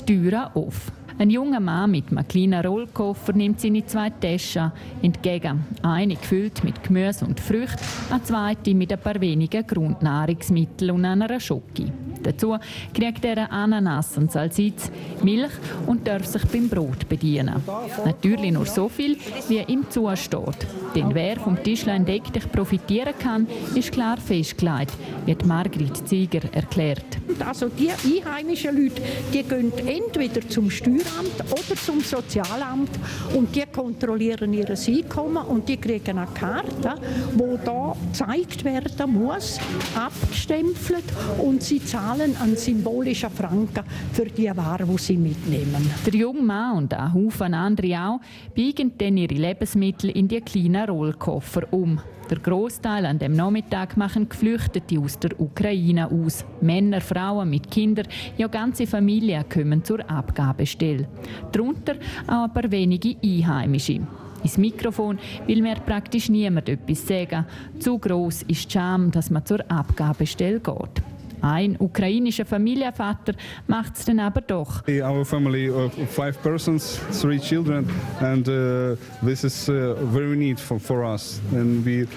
die 0.07 0.29
Tür 0.29 0.51
auf. 0.53 0.91
Ein 1.19 1.31
junger 1.31 1.59
Mann 1.59 1.89
mit 1.89 2.11
einem 2.11 2.27
kleinen 2.27 2.63
Rollkoffer 2.63 3.33
nimmt 3.33 3.59
seine 3.59 3.83
zwei 3.87 4.11
Taschen 4.11 4.71
entgegen. 5.01 5.65
Eine 5.81 6.15
gefüllt 6.15 6.63
mit 6.63 6.83
Gemüse 6.83 7.25
und 7.25 7.39
Früchten, 7.39 7.79
eine 8.11 8.21
zweite 8.21 8.75
mit 8.75 8.93
ein 8.93 8.99
paar 8.99 9.19
wenigen 9.19 9.65
Grundnahrungsmitteln 9.65 10.91
und 10.91 11.05
einer 11.05 11.39
Schoki. 11.39 11.91
Dazu 12.23 12.57
kriegt 12.93 13.23
er 13.25 13.51
Ananas 13.51 14.17
und 14.17 14.31
Salsitz, 14.31 14.91
Milch 15.23 15.51
und 15.85 16.07
darf 16.07 16.25
sich 16.25 16.43
beim 16.45 16.69
Brot 16.69 17.07
bedienen. 17.07 17.61
Natürlich 18.05 18.51
nur 18.51 18.65
so 18.65 18.89
viel, 18.89 19.17
wie 19.47 19.59
ihm 19.59 19.89
zusteht. 19.89 20.67
Denn 20.95 21.13
wer 21.13 21.37
vom 21.37 21.61
Tischlein 21.61 22.05
decklich 22.05 22.51
profitieren 22.51 23.13
kann, 23.19 23.47
ist 23.75 23.91
klar 23.91 24.17
festgelegt, 24.17 24.93
wird 25.25 25.45
Margrit 25.45 26.07
Zieger 26.07 26.41
erklärt. 26.53 27.05
Also 27.45 27.69
die 27.69 27.89
einheimischen 27.91 28.75
Leute, 28.75 29.01
die 29.33 29.43
gehen 29.43 29.71
entweder 29.85 30.47
zum 30.47 30.69
Steueramt 30.71 31.39
oder 31.51 31.75
zum 31.75 32.01
Sozialamt 32.01 32.89
und 33.35 33.55
die 33.55 33.65
kontrollieren 33.71 34.53
ihr 34.53 34.69
Einkommen 34.69 35.45
und 35.45 35.67
die 35.69 35.77
kriegen 35.77 36.17
eine 36.17 36.27
Karte, 36.33 36.95
wo 37.35 37.59
da 37.63 37.95
gezeigt 38.11 38.63
werden 38.63 39.13
muss, 39.13 39.59
abgestempelt 39.95 41.05
und 41.37 41.61
sie 41.61 41.83
zahlen 41.83 42.06
einen 42.07 42.55
symbolischen 42.55 43.29
Franken 43.29 43.83
für 44.13 44.25
die 44.25 44.55
Ware, 44.55 44.85
die 44.85 44.97
sie 44.97 45.17
mitnehmen. 45.17 45.89
Der 46.05 46.13
junge 46.13 46.41
Mann 46.41 46.77
und 46.77 46.93
ein 46.93 47.13
Haufen 47.13 47.53
andere 47.53 47.99
auch 47.99 48.19
biegen 48.53 48.93
dann 48.97 49.17
ihre 49.17 49.33
Lebensmittel 49.33 50.11
in 50.11 50.27
die 50.27 50.41
kleinen 50.41 50.89
Rollkoffer 50.89 51.71
um. 51.71 51.99
Der 52.29 52.39
Großteil 52.39 53.05
an 53.05 53.19
dem 53.19 53.33
Nachmittag 53.33 53.95
machen 53.95 54.27
Geflüchtete 54.27 54.99
aus 54.99 55.17
der 55.17 55.39
Ukraine 55.39 56.11
aus. 56.11 56.43
Männer, 56.59 56.99
Frauen 56.99 57.49
mit 57.49 57.71
Kindern, 57.71 58.07
ja 58.37 58.47
ganze 58.47 58.85
Familien 58.85 59.47
kommen 59.47 59.83
zur 59.83 60.09
Abgabestelle. 60.09 61.07
Darunter 61.53 61.95
aber 62.25 62.69
wenige 62.69 63.15
Einheimische. 63.23 64.01
Ins 64.43 64.57
Mikrofon 64.57 65.19
will 65.45 65.61
mir 65.61 65.75
praktisch 65.75 66.29
niemand 66.29 66.69
etwas 66.69 67.07
sagen. 67.07 67.45
Zu 67.79 67.97
groß 67.97 68.43
ist 68.43 68.65
die 68.65 68.73
Scham, 68.73 69.09
dass 69.11 69.29
man 69.29 69.45
zur 69.45 69.59
Abgabestelle 69.69 70.59
geht. 70.59 71.01
Ein 71.41 71.77
ukrainischer 71.79 72.45
Familienvater 72.45 73.33
macht 73.67 73.97
es 73.97 74.05
dann 74.05 74.19
aber 74.19 74.41
doch. 74.41 74.87
Our 74.87 75.25
family 75.25 75.69
of 75.69 75.93
five 76.09 76.41
persons, 76.41 76.99
three 77.21 77.39
children, 77.39 77.87
and 78.19 78.47
uh, 78.47 78.95
this 79.25 79.43
is 79.43 79.69
uh, 79.69 79.95
very 80.11 80.35
neat 80.35 80.59
for, 80.59 80.79
for 80.79 81.03
us, 81.03 81.41
and 81.53 81.85
we 81.85 82.07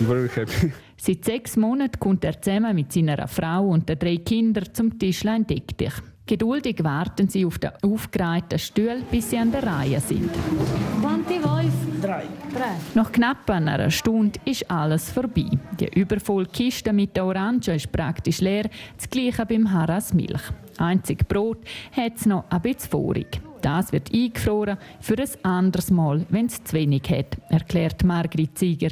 very 0.00 0.28
happy. 0.28 0.72
Seit 0.96 1.24
sechs 1.24 1.56
Monaten 1.56 1.98
kommt 1.98 2.24
er 2.24 2.40
zusammen 2.42 2.74
mit 2.74 2.92
seiner 2.92 3.26
Frau 3.26 3.68
und 3.68 3.88
den 3.88 3.98
drei 3.98 4.18
Kindern 4.18 4.66
zum 4.72 4.98
Tischlein 4.98 5.46
Deck 5.46 5.78
dich. 5.78 5.94
Geduldig 6.26 6.84
warten 6.84 7.28
sie 7.28 7.44
auf 7.44 7.58
den 7.58 7.70
aufgereihten 7.82 8.58
Stuhl, 8.58 9.02
bis 9.10 9.30
sie 9.30 9.38
an 9.38 9.50
der 9.50 9.64
Reihe 9.64 9.98
sind. 9.98 10.30
Quanti 11.00 11.42
Wolf? 11.42 11.72
Drei. 12.02 12.24
Nach 12.94 13.10
knapp 13.10 13.48
einer 13.50 13.90
Stunde 13.90 14.38
ist 14.44 14.70
alles 14.70 15.10
vorbei. 15.10 15.46
Die 15.78 15.98
übervolle 15.98 16.46
Kiste 16.46 16.92
mit 16.92 17.16
der 17.16 17.24
Orange 17.24 17.74
ist 17.74 17.90
praktisch 17.90 18.40
leer, 18.40 18.68
das 18.96 19.08
gleiche 19.08 19.46
beim 19.46 19.70
Haras 19.72 20.12
Milch. 20.12 20.42
Einzig 20.78 21.26
Brot 21.28 21.58
hat 21.92 22.16
es 22.16 22.26
noch 22.26 22.44
ein 22.50 22.60
bisschen 22.60 22.90
vorig. 22.90 23.40
Das 23.62 23.92
wird 23.92 24.12
eingefroren 24.12 24.78
für 25.00 25.16
ein 25.18 25.44
anderes 25.44 25.90
Mal, 25.90 26.24
wenn 26.30 26.46
es 26.46 26.62
zu 26.64 26.74
wenig 26.74 27.02
hat, 27.10 27.36
erklärt 27.48 28.04
Margrit 28.04 28.56
Zieger. 28.56 28.90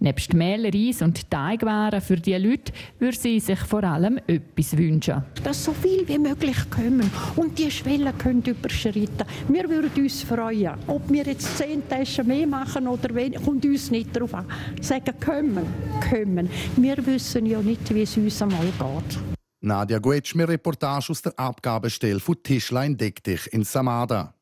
Nebst 0.00 0.34
Mehl, 0.34 0.66
Reis 0.66 1.02
und 1.02 1.30
Teigwaren 1.30 2.00
für 2.00 2.16
die 2.16 2.34
Leute 2.34 2.72
würde 2.98 3.16
sie 3.16 3.40
sich 3.40 3.58
vor 3.60 3.84
allem 3.84 4.18
etwas 4.26 4.76
wünschen. 4.76 5.22
Dass 5.44 5.64
so 5.64 5.72
viel 5.72 6.06
wie 6.08 6.18
möglich 6.18 6.56
kommen 6.70 7.10
und 7.36 7.58
die 7.58 7.70
Schwelle 7.70 8.12
können 8.12 8.42
überschreiten. 8.42 9.26
Wir 9.48 9.68
würden 9.68 9.90
uns 10.02 10.22
freuen. 10.22 10.74
Ob 10.86 11.10
wir 11.10 11.24
jetzt 11.24 11.58
zehn 11.58 11.88
Taschen 11.88 12.26
mehr 12.26 12.46
machen 12.46 12.86
oder 12.88 13.14
weniger, 13.14 13.40
kommt 13.40 13.64
uns 13.64 13.90
nicht 13.90 14.14
darauf 14.14 14.34
an. 14.34 14.46
Sagen, 14.80 15.14
kommen, 15.24 15.66
kommen. 16.08 16.48
Wir 16.76 17.04
wissen 17.06 17.46
ja 17.46 17.60
nicht, 17.60 17.94
wie 17.94 18.02
es 18.02 18.16
uns 18.16 18.42
einmal 18.42 18.66
geht. 18.66 19.39
Nadja 19.60 19.98
Guetsch 19.98 20.34
mit 20.34 20.48
Reportage 20.48 21.10
aus 21.10 21.22
der 21.22 21.38
Abgabestelle 21.38 22.20
von 22.20 22.42
Tischlein 22.42 22.96
Deck 22.96 23.22
dich 23.22 23.52
in 23.52 23.64
Samada. 23.64 24.34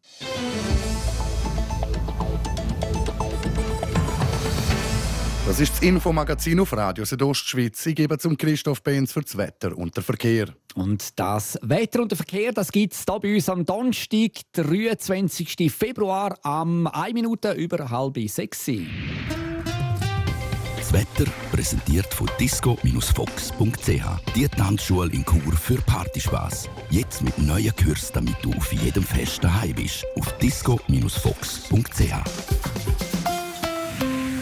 Das 5.49 5.61
ist 5.61 5.73
das 5.73 5.81
Infomagazin 5.81 6.61
auf 6.61 6.75
Radio 6.75 7.07
Südostschweiz. 7.07 7.87
Ich 7.87 7.97
gebe 7.97 8.19
zum 8.19 8.37
Christoph 8.37 8.83
Benz 8.83 9.13
für 9.13 9.23
das 9.23 9.37
Wetter 9.37 9.77
und 9.77 9.97
den 9.97 10.05
Verkehr. 10.05 10.49
Und 10.75 11.19
das 11.19 11.59
Wetter 11.63 12.03
und 12.03 12.13
der 12.13 12.17
Verkehr, 12.17 12.53
das 12.53 12.71
gibt 12.71 12.93
es 12.93 13.05
hier 13.09 13.19
bei 13.19 13.35
uns 13.35 13.49
am 13.49 13.65
Donnerstag, 13.65 14.33
23. 14.53 15.73
Februar, 15.73 16.39
am 16.43 16.87
1 16.87 17.15
Minute 17.15 17.53
über 17.53 17.91
halb 17.91 18.19
sechs. 18.29 18.67
Das 20.88 21.02
Wetter 21.02 21.30
präsentiert 21.52 22.14
von 22.14 22.30
disco-fox.ch. 22.40 24.35
Die 24.35 24.49
Tanzschule 24.49 25.12
in 25.12 25.23
Chur 25.23 25.52
für 25.52 25.76
Partyspaß. 25.83 26.71
Jetzt 26.88 27.21
mit 27.21 27.37
neuen 27.37 27.76
Kürzen, 27.76 28.14
damit 28.14 28.37
du 28.40 28.54
auf 28.54 28.73
jedem 28.73 29.02
Fest 29.02 29.45
daheim 29.45 29.75
bist. 29.75 30.07
Auf 30.16 30.33
disco-fox.ch. 30.38 32.14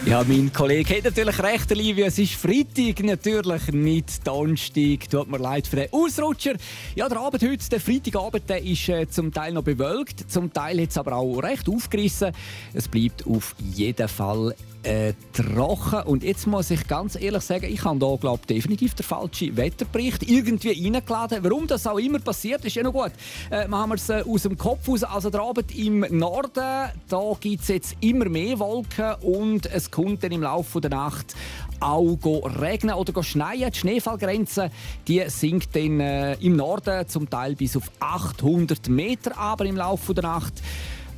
Ja, 0.06 0.22
mein 0.22 0.52
Kollege 0.52 0.98
hat 0.98 1.02
natürlich 1.02 1.42
recht, 1.42 1.72
Olivia. 1.72 2.06
Es 2.06 2.18
ist 2.20 2.34
Freitag, 2.34 3.02
natürlich 3.02 3.72
nicht 3.72 4.24
Donnerstag. 4.24 5.10
Tut 5.10 5.28
mir 5.28 5.38
leid 5.38 5.66
für 5.66 5.74
den 5.74 5.92
Ausrutscher. 5.92 6.52
Ja, 6.94 7.08
der 7.08 7.18
Abend 7.18 7.42
heute, 7.42 7.68
der 7.68 7.80
Freitagabend, 7.80 8.48
der 8.48 8.62
ist 8.62 8.88
äh, 8.88 9.08
zum 9.08 9.32
Teil 9.32 9.52
noch 9.52 9.64
bewölkt. 9.64 10.30
Zum 10.30 10.52
Teil 10.52 10.80
hat 10.80 10.90
es 10.90 10.96
aber 10.96 11.14
auch 11.16 11.40
recht 11.40 11.68
aufgerissen. 11.68 12.30
Es 12.72 12.86
bleibt 12.86 13.26
auf 13.26 13.56
jeden 13.74 14.06
Fall 14.06 14.54
äh, 14.86 15.12
trocken. 15.32 16.02
Und 16.04 16.22
jetzt 16.22 16.46
muss 16.46 16.70
ich 16.70 16.86
ganz 16.86 17.20
ehrlich 17.20 17.42
sagen, 17.42 17.66
ich 17.66 17.84
habe 17.84 18.04
hier 18.06 18.18
glaub, 18.18 18.46
definitiv 18.46 18.94
den 18.94 19.04
falschen 19.04 19.56
Wetterbericht 19.56 20.22
irgendwie 20.22 20.70
reingeladen. 20.70 21.42
Warum 21.42 21.66
das 21.66 21.86
auch 21.86 21.98
immer 21.98 22.20
passiert, 22.20 22.64
ist 22.64 22.76
ja 22.76 22.82
noch 22.82 22.92
gut. 22.92 23.12
Äh, 23.50 23.66
machen 23.68 23.90
wir 23.90 23.94
es 23.96 24.08
äh, 24.08 24.22
aus 24.26 24.42
dem 24.42 24.56
Kopf 24.56 24.88
aus. 24.88 25.02
Also 25.04 25.30
der 25.30 25.42
Abend 25.42 25.76
im 25.76 26.00
Norden, 26.10 26.90
da 27.08 27.32
gibt 27.40 27.62
es 27.62 27.68
jetzt 27.68 27.96
immer 28.00 28.28
mehr 28.28 28.58
Wolken 28.58 29.14
und 29.22 29.66
es 29.66 29.90
kommt 29.90 30.22
dann 30.22 30.32
im 30.32 30.42
Laufe 30.42 30.80
der 30.80 30.90
Nacht 30.90 31.34
auch 31.80 32.16
regnen 32.60 32.94
oder 32.94 33.22
schneien. 33.22 33.70
Die 33.70 33.78
Schneefallgrenze 33.78 34.70
die 35.08 35.22
sinkt 35.28 35.74
dann 35.74 36.00
äh, 36.00 36.34
im 36.34 36.56
Norden 36.56 37.06
zum 37.08 37.28
Teil 37.28 37.54
bis 37.54 37.76
auf 37.76 37.90
800 38.00 38.88
Meter, 38.88 39.36
aber 39.36 39.64
im 39.64 39.76
Laufe 39.76 40.14
der 40.14 40.24
Nacht 40.24 40.54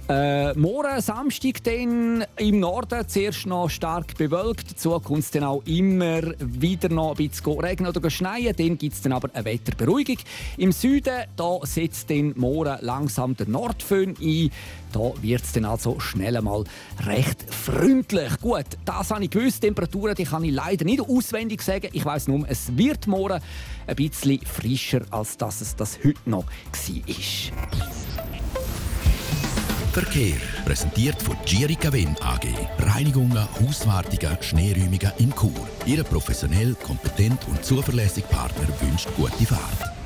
äh, 0.09 0.55
morgen 0.55 1.01
Samstag 1.03 1.63
dann 1.65 2.25
im 2.39 2.61
Norden 2.61 3.07
zuerst 3.07 3.47
noch 3.47 3.69
stark 3.69 4.17
bewölkt. 4.17 4.71
Dazu 4.71 4.99
kommt 5.01 5.21
es 5.21 5.31
dann 5.31 5.45
auch 5.45 5.63
immer 5.67 6.23
wieder 6.39 6.89
noch 6.89 7.19
ein 7.19 7.29
bisschen 7.29 7.61
regnen 7.61 7.95
oder 7.95 8.09
schneien. 8.09 8.57
Dann 8.57 8.79
gibt 8.79 8.95
es 8.95 9.03
dann 9.03 9.13
aber 9.13 9.29
eine 9.35 9.45
Wetterberuhigung. 9.45 10.17
Im 10.57 10.73
Süden 10.73 11.25
da 11.37 11.59
setzt 11.63 12.09
dann 12.09 12.33
morgen 12.37 12.79
langsam 12.81 13.37
der 13.37 13.49
Nordföhn 13.49 14.17
ein. 14.21 14.51
Da 14.93 15.13
wird 15.21 15.43
es 15.43 15.53
dann 15.53 15.67
also 15.67 16.01
schnell 16.01 16.41
mal 16.41 16.65
recht 17.05 17.45
freundlich. 17.53 18.41
Gut, 18.41 18.65
das 18.87 19.11
habe 19.11 19.25
ich 19.25 19.31
gewusst. 19.31 19.61
Temperaturen 19.61 20.15
die 20.15 20.25
kann 20.25 20.43
ich 20.43 20.53
leider 20.53 20.87
nicht 20.87 21.03
auswendig 21.03 21.61
sagen. 21.61 21.91
Ich 21.93 22.05
weiß 22.05 22.29
nur, 22.29 22.49
es 22.49 22.75
wird 22.79 23.07
morgen 23.07 23.41
ein 23.87 23.97
bisschen 23.97 24.41
frischer, 24.41 25.03
als 25.11 25.37
dass 25.37 25.61
es 25.61 25.77
das 25.77 25.99
heute 26.03 26.31
noch 26.31 26.47
war. 26.47 28.48
Verkehr. 30.01 30.37
Präsentiert 30.65 31.21
von 31.21 31.37
Girica 31.45 31.93
Wind 31.93 32.23
AG. 32.23 32.47
Reinigungen, 32.79 33.49
Hauswartungen, 33.61 34.39
Schneeräumungen 34.41 35.11
in 35.19 35.35
Chur. 35.35 35.69
Ihre 35.87 36.05
professionell, 36.05 36.77
kompetent 36.81 37.41
und 37.49 37.65
zuverlässige 37.65 38.29
Partner 38.29 38.69
wünscht 38.81 39.09
gute 39.17 39.45
Fahrt. 39.45 39.99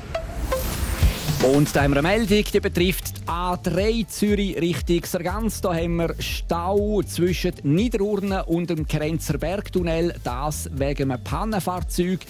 Und 1.43 1.75
da 1.75 1.83
haben 1.83 1.93
wir 1.93 1.99
eine 1.99 2.07
Meldung, 2.07 2.43
die 2.43 2.59
betrifft 2.59 3.19
die 3.19 3.29
A3 3.29 4.07
Zürich 4.07 4.59
Richtung 4.59 5.05
Sargans. 5.05 5.61
Da 5.61 5.75
haben 5.75 5.97
wir 5.97 6.15
Stau 6.17 7.03
zwischen 7.03 7.53
Niederurne 7.61 8.45
und 8.45 8.71
dem 8.71 8.87
Grenzer 8.87 9.37
Bergtunnel. 9.37 10.15
Das 10.23 10.71
wegen 10.73 11.11
einem 11.11 11.23
Pannenfahrzeug 11.23 12.21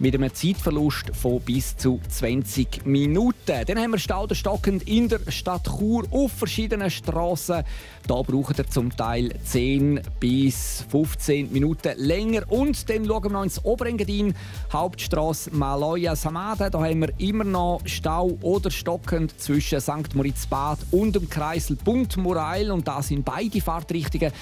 mit 0.00 0.14
einem 0.14 0.32
Zeitverlust 0.32 1.14
von 1.14 1.40
bis 1.40 1.76
zu 1.76 2.00
20 2.08 2.86
Minuten. 2.86 3.64
Dann 3.66 3.78
haben 3.78 3.92
wir 3.92 3.98
Stau 3.98 4.26
stockend 4.32 4.88
in 4.88 5.08
der 5.08 5.20
Stadt 5.28 5.68
Chur 5.68 6.04
auf 6.10 6.32
verschiedenen 6.32 6.90
Strassen. 6.90 7.64
Da 8.06 8.22
braucht 8.22 8.58
er 8.58 8.68
zum 8.68 8.96
Teil 8.96 9.34
10 9.44 10.00
bis 10.18 10.86
15 10.90 11.52
Minuten 11.52 11.92
länger. 11.98 12.42
Und 12.48 12.88
dann 12.88 13.04
schauen 13.04 13.24
wir 13.24 13.30
noch 13.30 13.42
ins 13.42 13.62
Oberengadin, 13.62 14.34
Hauptstrasse 14.72 15.50
Maloja 15.54 16.16
Samada. 16.16 16.70
Da 16.70 16.82
haben 16.82 17.00
wir 17.00 17.12
immer 17.18 17.44
noch 17.44 17.82
Stau 17.84 18.38
oder 18.40 18.70
stockend 18.70 19.38
zwischen 19.38 19.80
St. 19.80 20.14
Moritz-Bad 20.14 20.78
und 20.92 21.14
dem 21.14 21.28
Kreisel 21.28 21.76
Bund. 21.76 22.16
Und 22.16 22.88
da 22.88 23.02
sind 23.02 23.24
beide 23.24 23.60
Fahrtrichtungen. 23.60 24.32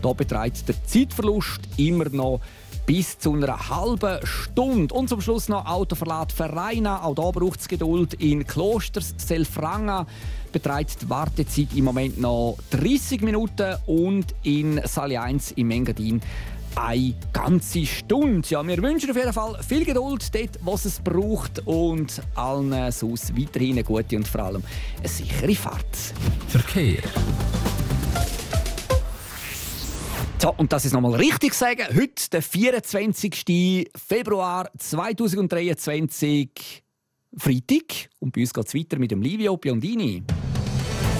Da 0.00 0.12
beträgt 0.12 0.68
der 0.68 0.76
Zeitverlust 0.84 1.60
immer 1.76 2.08
noch 2.08 2.40
bis 2.88 3.18
zu 3.18 3.34
einer 3.34 3.68
halben 3.68 4.18
Stunde. 4.24 4.94
Und 4.94 5.10
zum 5.10 5.20
Schluss 5.20 5.50
noch 5.50 5.66
Autoverlad 5.66 6.32
Vereina. 6.32 7.02
Auch 7.02 7.14
da 7.14 7.30
braucht 7.30 7.60
es 7.60 7.68
Geduld. 7.68 8.14
In 8.14 8.46
Klosters 8.46 9.14
Selfranga 9.18 10.06
beträgt 10.52 11.02
die 11.02 11.10
Wartezeit 11.10 11.68
im 11.74 11.84
Moment 11.84 12.18
noch 12.18 12.56
30 12.70 13.20
Minuten 13.20 13.76
und 13.84 14.34
in 14.42 14.80
Salle 14.86 15.20
1 15.20 15.52
im 15.52 15.70
Engadin 15.70 16.22
eine 16.76 17.14
ganze 17.34 17.84
Stunde. 17.84 18.48
Ja, 18.48 18.66
wir 18.66 18.78
wünschen 18.78 19.10
auf 19.10 19.16
jeden 19.16 19.34
Fall 19.34 19.62
viel 19.62 19.84
Geduld 19.84 20.34
dort, 20.34 20.58
was 20.62 20.86
es 20.86 20.98
braucht 20.98 21.66
und 21.66 22.22
allen 22.36 22.90
sonst 22.90 23.38
weiterhin 23.38 23.72
eine 23.72 23.84
gute 23.84 24.16
und 24.16 24.26
vor 24.26 24.44
allem 24.44 24.62
eine 24.98 25.08
sichere 25.08 25.54
Fahrt. 25.54 26.14
Verkehr. 26.48 27.02
So, 30.40 30.54
und 30.56 30.72
das 30.72 30.84
ist 30.84 30.92
nochmal 30.92 31.16
richtig 31.16 31.52
sagen. 31.52 31.84
Heute, 31.96 32.30
der 32.30 32.42
24. 32.42 33.88
Februar 33.96 34.70
2023, 34.78 36.84
Freitag. 37.36 38.10
Und 38.20 38.36
bei 38.36 38.42
uns 38.42 38.54
geht 38.54 38.68
es 38.68 38.74
weiter 38.74 39.00
mit 39.00 39.10
dem 39.10 39.20
Livio 39.20 39.56
Biondini. 39.56 40.22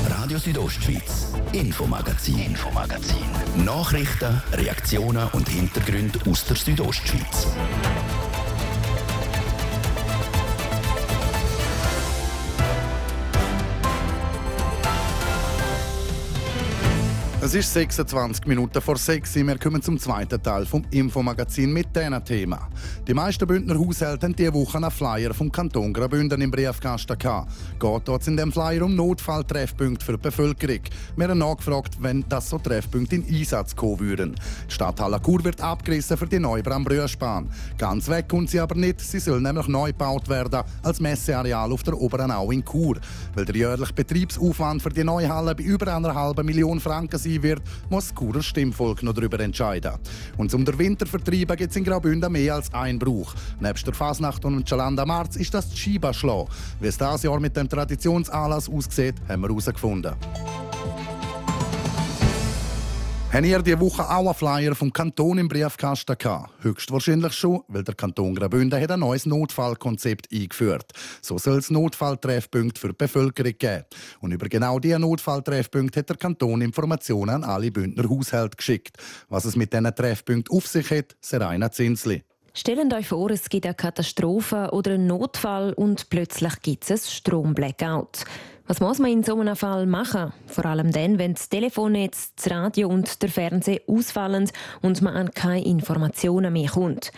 Radio 0.08 0.38
Südostschweiz, 0.38 1.32
Infomagazin, 1.52 2.38
Infomagazin. 2.38 3.24
Nachrichten, 3.64 4.40
Reaktionen 4.52 5.26
und 5.32 5.48
Hintergründe 5.48 6.20
aus 6.30 6.44
der 6.44 6.56
Südostschweiz. 6.56 7.48
Es 17.48 17.54
ist 17.54 17.72
26 17.72 18.46
Minuten 18.46 18.78
vor 18.82 18.98
6 18.98 19.36
Uhr. 19.36 19.46
Wir 19.46 19.58
kommen 19.58 19.80
zum 19.80 19.98
zweiten 19.98 20.42
Teil 20.42 20.66
vom 20.66 20.84
Infomagazin 20.90 21.72
mit 21.72 21.96
diesem 21.96 22.22
Thema. 22.22 22.68
Die 23.06 23.14
meisten 23.14 23.46
Bündner 23.46 23.78
Haushalte 23.78 24.26
haben 24.26 24.36
diese 24.36 24.52
Woche 24.52 24.76
einen 24.76 24.90
Flyer 24.90 25.32
vom 25.32 25.50
Kanton 25.50 25.94
Graubünden 25.94 26.42
im 26.42 26.50
Briefkasten 26.50 27.18
gehabt. 27.18 27.50
Geht 27.80 28.02
dort 28.04 28.26
in 28.26 28.36
dem 28.36 28.52
Flyer 28.52 28.82
um 28.82 28.94
Notfalltreffpunkte 28.94 30.04
für 30.04 30.12
die 30.12 30.18
Bevölkerung. 30.18 30.80
Wir 31.16 31.28
haben 31.28 31.38
nachgefragt, 31.38 31.96
wenn 32.02 32.22
das 32.28 32.50
so 32.50 32.58
Treffpunkte 32.58 33.16
in 33.16 33.24
Einsatz 33.26 33.74
kommen 33.74 34.00
würden. 34.00 34.34
Die 34.68 34.74
Stadt 34.74 35.00
Hallakur 35.00 35.42
wird 35.42 35.62
abgerissen 35.62 36.18
für 36.18 36.26
die 36.26 36.40
neue 36.40 36.62
Brambrüschbahn. 36.62 37.48
Ganz 37.78 38.10
weg 38.10 38.28
kommt 38.28 38.50
sie 38.50 38.60
aber 38.60 38.74
nicht. 38.74 39.00
Sie 39.00 39.20
soll 39.20 39.40
nämlich 39.40 39.68
neu 39.68 39.86
gebaut 39.86 40.28
werden 40.28 40.64
als 40.82 41.00
Messeareal 41.00 41.72
auf 41.72 41.82
der 41.82 41.98
Oberen 41.98 42.30
Au 42.30 42.50
in 42.50 42.62
Chur. 42.62 42.98
Weil 43.34 43.46
der 43.46 43.56
jährliche 43.56 43.94
Betriebsaufwand 43.94 44.82
für 44.82 44.90
die 44.90 45.02
neue 45.02 45.30
Halle 45.30 45.54
bei 45.54 45.62
über 45.62 45.96
einer 45.96 46.14
halben 46.14 46.44
Million 46.44 46.78
Franken 46.78 47.18
sein 47.18 47.37
wird, 47.42 47.62
muss 47.90 48.08
das 48.08 48.14
Churer 48.14 48.42
Stimmvolk 48.42 49.02
noch 49.02 49.14
darüber 49.14 49.40
entscheiden. 49.40 49.92
Und 50.36 50.52
um 50.54 50.64
den 50.64 50.78
Winter 50.78 51.06
zu 51.06 51.10
vertreiben, 51.10 51.56
gibt 51.56 51.70
es 51.70 51.76
in 51.76 51.84
Graubünden 51.84 52.30
mehr 52.32 52.54
als 52.54 52.72
ein 52.72 52.98
Brauch. 52.98 53.34
Nebst 53.60 53.86
der 53.86 53.94
Fasnacht 53.94 54.44
und 54.44 54.54
dem 54.54 54.64
Chalanda 54.64 55.04
Marz 55.04 55.36
ist 55.36 55.54
das 55.54 55.76
Schiba-Schlau. 55.76 56.48
Wie 56.80 56.86
es 56.86 56.98
dieses 56.98 57.22
Jahr 57.22 57.40
mit 57.40 57.56
dem 57.56 57.68
Traditionsanlass 57.68 58.68
aussieht, 58.68 59.14
haben 59.28 59.42
wir 59.42 59.48
herausgefunden. 59.48 60.14
Haben 63.30 63.44
ihr 63.44 63.60
diese 63.60 63.78
Woche 63.78 64.08
auch 64.08 64.24
einen 64.24 64.34
Flyer 64.34 64.74
vom 64.74 64.90
Kanton 64.90 65.36
im 65.36 65.48
Briefkasten 65.48 66.16
gehabt? 66.16 66.50
Höchstwahrscheinlich 66.62 67.34
schon, 67.34 67.60
weil 67.68 67.84
der 67.84 67.94
Kanton 67.94 68.34
Graubünden 68.34 68.80
hat 68.80 68.90
ein 68.90 69.00
neues 69.00 69.26
Notfallkonzept 69.26 70.32
eingeführt. 70.32 70.92
So 71.20 71.36
soll 71.36 71.58
es 71.58 71.68
Notfalltreffpunkte 71.68 72.80
für 72.80 72.88
die 72.88 72.94
Bevölkerung 72.94 73.52
geben. 73.58 73.84
Und 74.22 74.32
über 74.32 74.48
genau 74.48 74.78
diese 74.78 74.98
Notfalltreffpunkte 74.98 76.00
hat 76.00 76.08
der 76.08 76.16
Kanton 76.16 76.62
Informationen 76.62 77.28
an 77.28 77.44
alle 77.44 77.70
Bündner 77.70 78.08
Haushalte 78.08 78.56
geschickt. 78.56 78.96
Was 79.28 79.44
es 79.44 79.56
mit 79.56 79.74
diesen 79.74 79.94
Treffpunkten 79.94 80.56
auf 80.56 80.66
sich 80.66 80.90
hat, 80.90 81.14
Serena 81.20 81.70
Zinsli. 81.70 82.22
Stellt 82.54 82.92
euch 82.94 83.08
vor, 83.08 83.30
es 83.30 83.50
gibt 83.50 83.66
eine 83.66 83.74
Katastrophe 83.74 84.70
oder 84.72 84.92
einen 84.92 85.06
Notfall 85.06 85.74
und 85.74 86.08
plötzlich 86.08 86.62
gibt 86.62 86.84
es 86.84 86.90
ein 86.90 86.98
Stromblackout. 86.98 88.24
Was 88.68 88.80
muss 88.80 88.98
man 88.98 89.10
in 89.10 89.22
so 89.22 89.40
einem 89.40 89.56
Fall 89.56 89.86
machen? 89.86 90.30
Vor 90.46 90.66
allem 90.66 90.92
dann, 90.92 91.18
wenn 91.18 91.32
das 91.32 91.48
Telefonnetz, 91.48 92.34
das 92.36 92.50
Radio 92.50 92.88
und 92.90 93.22
der 93.22 93.30
Fernseher 93.30 93.80
ausfallen 93.86 94.50
und 94.82 95.00
man 95.00 95.16
an 95.16 95.30
keine 95.30 95.64
Informationen 95.64 96.52
mehr 96.52 96.68
kommt. 96.68 97.10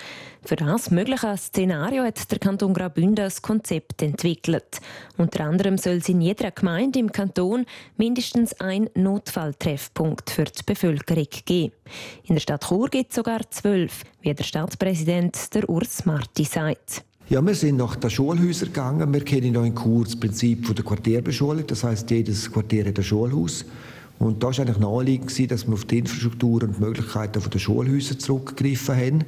Für 0.45 0.55
das 0.55 0.93
mögliche 0.93 1.37
Szenario 1.37 2.05
hat 2.05 2.31
der 2.31 2.39
Kanton 2.39 2.73
Graubünden 2.73 3.25
ein 3.25 3.33
Konzept 3.43 4.01
entwickelt. 4.01 4.81
Unter 5.19 5.41
anderem 5.43 5.77
soll 5.77 5.95
es 5.95 6.09
in 6.09 6.21
jeder 6.21 6.53
Gemeinde 6.53 7.01
im 7.01 7.11
Kanton 7.11 7.67
mindestens 7.97 8.53
ein 8.61 8.89
Notfalltreffpunkt 8.95 10.31
für 10.31 10.45
die 10.45 10.63
Bevölkerung 10.65 11.27
geben. 11.47 11.75
In 12.27 12.37
der 12.37 12.43
Stadt 12.43 12.69
Chur 12.69 12.89
gibt 12.89 13.11
es 13.11 13.17
sogar 13.17 13.41
zwölf, 13.51 14.05
wie 14.21 14.33
der 14.33 14.45
Stadtpräsident 14.45 15.53
der 15.53 15.69
Urs 15.69 16.07
Marti 16.07 16.45
sagt. 16.45 17.03
Ja, 17.31 17.47
wir 17.47 17.55
sind 17.55 17.77
nach 17.77 17.95
den 17.95 18.11
Schulhäusern 18.11 18.71
gegangen. 18.71 19.15
Wir 19.15 19.25
kennen 19.25 19.53
noch 19.53 19.65
in 19.65 19.73
Chur 19.73 20.03
das 20.03 20.19
Prinzip 20.19 20.75
der 20.75 20.85
Quartierbeschulung. 20.85 21.65
Das 21.65 21.85
heißt, 21.85 22.11
jedes 22.11 22.51
Quartier 22.51 22.87
hat 22.87 22.99
ein 22.99 23.05
Schulhaus. 23.05 23.65
Und 24.19 24.43
da 24.43 24.49
war 24.49 24.59
eigentlich 24.59 24.79
naheliegend, 24.79 25.53
dass 25.53 25.65
wir 25.65 25.75
auf 25.75 25.85
die 25.85 25.99
Infrastruktur 25.99 26.65
und 26.65 26.77
die 26.77 26.81
Möglichkeiten 26.81 27.41
der 27.49 27.59
Schulhäuser 27.61 28.19
zurückgegriffen 28.19 28.97
haben. 28.97 29.25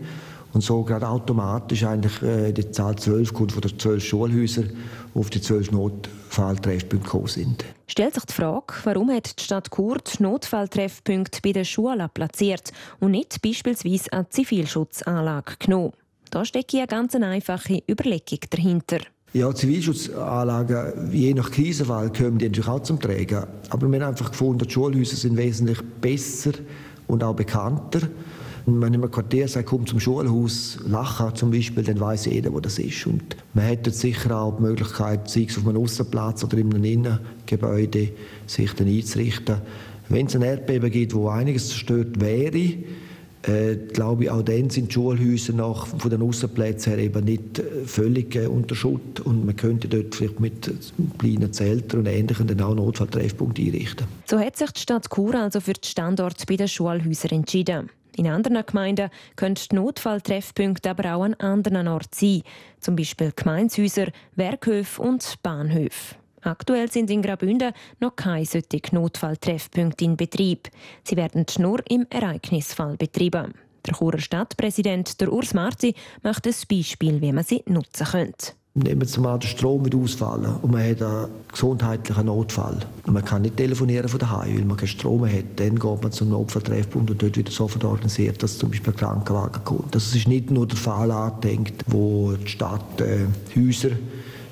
Und 0.52 0.62
so 0.62 0.82
gerade 0.82 1.08
automatisch 1.08 1.84
eigentlich 1.84 2.20
äh, 2.22 2.50
die 2.50 2.72
Zahl 2.72 2.96
12 2.96 3.32
kommt 3.32 3.52
von 3.52 3.62
den 3.62 3.78
12 3.78 4.04
Schulhäusern 4.04 4.70
auf 5.14 5.30
die 5.30 5.40
12 5.40 5.70
Notfalltreffpunkte 5.70 7.04
gekommen 7.04 7.28
sind. 7.28 7.64
Stellt 7.86 8.14
sich 8.14 8.24
die 8.24 8.32
Frage, 8.32 8.74
warum 8.82 9.12
hat 9.12 9.38
die 9.38 9.44
Stadt 9.44 9.70
Chur 9.70 9.98
die 9.98 10.20
Notfalltreffpunkte 10.24 11.38
bei 11.40 11.52
den 11.52 11.64
Schulen 11.64 12.10
platziert 12.12 12.72
und 12.98 13.12
nicht 13.12 13.40
beispielsweise 13.42 14.12
eine 14.12 14.28
Zivilschutzanlage 14.28 15.52
genommen? 15.60 15.92
Da 16.32 16.46
steckt 16.46 16.74
eine 16.74 16.86
ganz 16.86 17.14
einfache 17.14 17.82
Überlegung 17.86 18.38
dahinter. 18.48 19.00
Ja, 19.34 19.54
Zivilschutzanlagen, 19.54 21.12
je 21.12 21.34
nach 21.34 21.50
Krisenfall, 21.50 22.10
kommen 22.10 22.38
die 22.38 22.46
natürlich 22.46 22.70
auch 22.70 22.80
zum 22.80 22.98
Tragen. 22.98 23.44
Aber 23.68 23.86
wir 23.86 24.00
haben 24.00 24.08
einfach 24.08 24.30
gefunden, 24.30 24.66
die 24.66 24.72
Schulhäuser 24.72 25.16
sind 25.16 25.36
wesentlich 25.36 25.82
besser 26.00 26.52
und 27.06 27.22
auch 27.22 27.36
bekannter. 27.36 28.08
Und 28.64 28.80
wenn 28.80 28.92
man 28.92 28.94
im 28.94 29.10
Quartier 29.10 29.46
sagt, 29.46 29.68
komm 29.68 29.86
zum 29.86 30.00
Schulhaus, 30.00 30.78
Lachen 30.86 31.34
zum 31.34 31.50
Beispiel, 31.50 31.84
dann 31.84 32.00
weiß 32.00 32.24
jeder, 32.24 32.50
wo 32.50 32.60
das 32.60 32.78
ist. 32.78 33.06
Und 33.06 33.36
man 33.52 33.66
hätte 33.66 33.90
sicher 33.90 34.34
auch 34.34 34.56
die 34.56 34.62
Möglichkeit, 34.62 35.28
sei 35.28 35.46
es 35.50 35.58
auf 35.58 35.68
einem 35.68 35.82
Außenplatz 35.82 36.44
oder 36.44 36.56
in 36.56 36.72
einem 36.72 36.84
Innengebäude, 36.84 38.08
sich 38.46 38.72
dann 38.72 38.88
einzurichten. 38.88 39.56
Wenn 40.08 40.28
es 40.28 40.34
ein 40.34 40.40
Erdbeben 40.40 40.90
gibt, 40.90 41.12
wo 41.12 41.28
einiges 41.28 41.68
zerstört 41.68 42.18
wäre, 42.18 42.78
äh, 43.42 43.76
glaube 43.76 44.24
ich, 44.24 44.30
auch 44.30 44.42
dann 44.42 44.70
sind 44.70 44.88
die 44.88 44.92
Schulhäuser 44.94 45.52
nach, 45.52 45.86
von 45.86 46.10
den 46.10 46.22
Außenplätzen 46.22 46.92
her 46.92 47.02
eben 47.02 47.24
nicht 47.24 47.58
äh, 47.58 47.84
völlig 47.84 48.36
äh, 48.36 48.46
unter 48.46 48.74
Schutt 48.74 49.20
und 49.20 49.44
man 49.44 49.56
könnte 49.56 49.88
dort 49.88 50.14
vielleicht 50.14 50.40
mit 50.40 50.72
kleinen 51.18 51.52
Zeltern 51.52 52.00
und 52.00 52.06
Ähnlichem 52.06 52.46
dann 52.46 52.60
auch 52.60 52.74
Notfalltreffpunkte 52.74 53.62
einrichten. 53.62 54.06
So 54.26 54.38
hat 54.38 54.56
sich 54.56 54.70
die 54.70 54.80
Stadt 54.80 55.08
Chur 55.12 55.34
also 55.34 55.60
für 55.60 55.72
den 55.72 55.84
Standort 55.84 56.46
bei 56.46 56.56
den 56.56 56.68
Schulhäusern 56.68 57.32
entschieden. 57.32 57.90
In 58.16 58.26
anderen 58.26 58.64
Gemeinden 58.66 59.10
können 59.36 59.54
die 59.54 59.74
Notfalltreffpunkte 59.74 60.90
aber 60.90 61.14
auch 61.14 61.22
an 61.22 61.34
anderen 61.34 61.88
Orten 61.88 62.08
sein, 62.12 62.42
zum 62.78 62.94
Beispiel 62.94 63.32
Gemeinshäuser, 63.34 64.08
Werkhöfe 64.36 65.00
und 65.00 65.34
Bahnhöfe. 65.42 66.16
Aktuell 66.42 66.90
sind 66.90 67.10
in 67.10 67.22
Graubünden 67.22 67.72
noch 68.00 68.16
keine 68.16 68.44
solchen 68.44 68.80
Notfalltreffpunkte 68.92 70.04
in 70.04 70.16
Betrieb. 70.16 70.68
Sie 71.04 71.16
werden 71.16 71.46
nur 71.58 71.80
im 71.88 72.06
Ereignisfall 72.10 72.96
betrieben. 72.96 73.54
Der 73.86 73.94
Churer 73.94 74.18
Stadtpräsident 74.18 75.20
der 75.20 75.32
Urs 75.32 75.54
Marti 75.54 75.94
macht 76.22 76.46
ein 76.46 76.54
Beispiel, 76.68 77.20
wie 77.20 77.32
man 77.32 77.44
sie 77.44 77.62
nutzen 77.66 78.06
könnte. 78.06 78.52
Nehmen 78.74 79.02
wir 79.02 79.20
mal 79.20 79.38
den 79.38 79.48
Strom 79.48 79.84
wird 79.84 79.94
ausfallen 79.94 80.56
und 80.62 80.72
man 80.72 80.82
hat 80.82 81.02
einen 81.02 81.28
gesundheitlichen 81.52 82.24
Notfall. 82.24 82.78
Und 83.06 83.12
man 83.12 83.24
kann 83.24 83.42
nicht 83.42 83.58
telefonieren 83.58 84.08
von 84.08 84.18
daheim, 84.18 84.56
weil 84.56 84.64
man 84.64 84.78
keinen 84.78 84.88
Strom 84.88 85.26
hat. 85.26 85.44
Dann 85.56 85.78
geht 85.78 86.02
man 86.02 86.10
zum 86.10 86.30
Notfalltreffpunkt 86.30 87.10
und 87.10 87.22
dort 87.22 87.36
wird 87.36 87.50
sofort 87.50 87.84
organisiert, 87.84 88.42
dass 88.42 88.56
zum 88.56 88.70
Beispiel 88.70 88.94
ein 88.94 88.98
Krankenwagen 88.98 89.62
kommt. 89.64 89.94
Das 89.94 90.14
ist 90.14 90.26
nicht 90.26 90.50
nur 90.50 90.66
der 90.66 90.78
Fall 90.78 91.10
angedenkt, 91.10 91.84
wo 91.86 92.32
die 92.32 92.48
Stadt 92.48 93.00
äh, 93.02 93.26
Häuser 93.54 93.90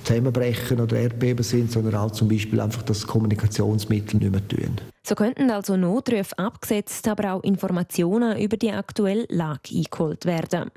Zusammenbrechen 0.05 0.81
oder 0.81 0.97
Erdbeben 0.97 1.45
sind, 1.45 1.71
sondern 1.71 1.95
auch 1.95 2.11
zum 2.11 2.29
Beispiel 2.29 2.61
einfach 2.61 2.83
das 2.83 3.07
Kommunikationsmittel 3.07 4.19
nicht 4.19 4.33
mehr 4.33 4.49
tun. 4.49 4.77
So 5.07 5.15
könnten 5.15 5.51
also 5.51 5.77
Notrufe 5.77 6.39
abgesetzt, 6.39 7.09
aber 7.09 7.33
auch 7.33 7.43
Informationen 7.43 8.39
über 8.39 8.57
die 8.57 8.71
aktuelle 8.71 9.27
Lage 9.29 9.75
eingeholt 9.75 10.27
werden. 10.27 10.71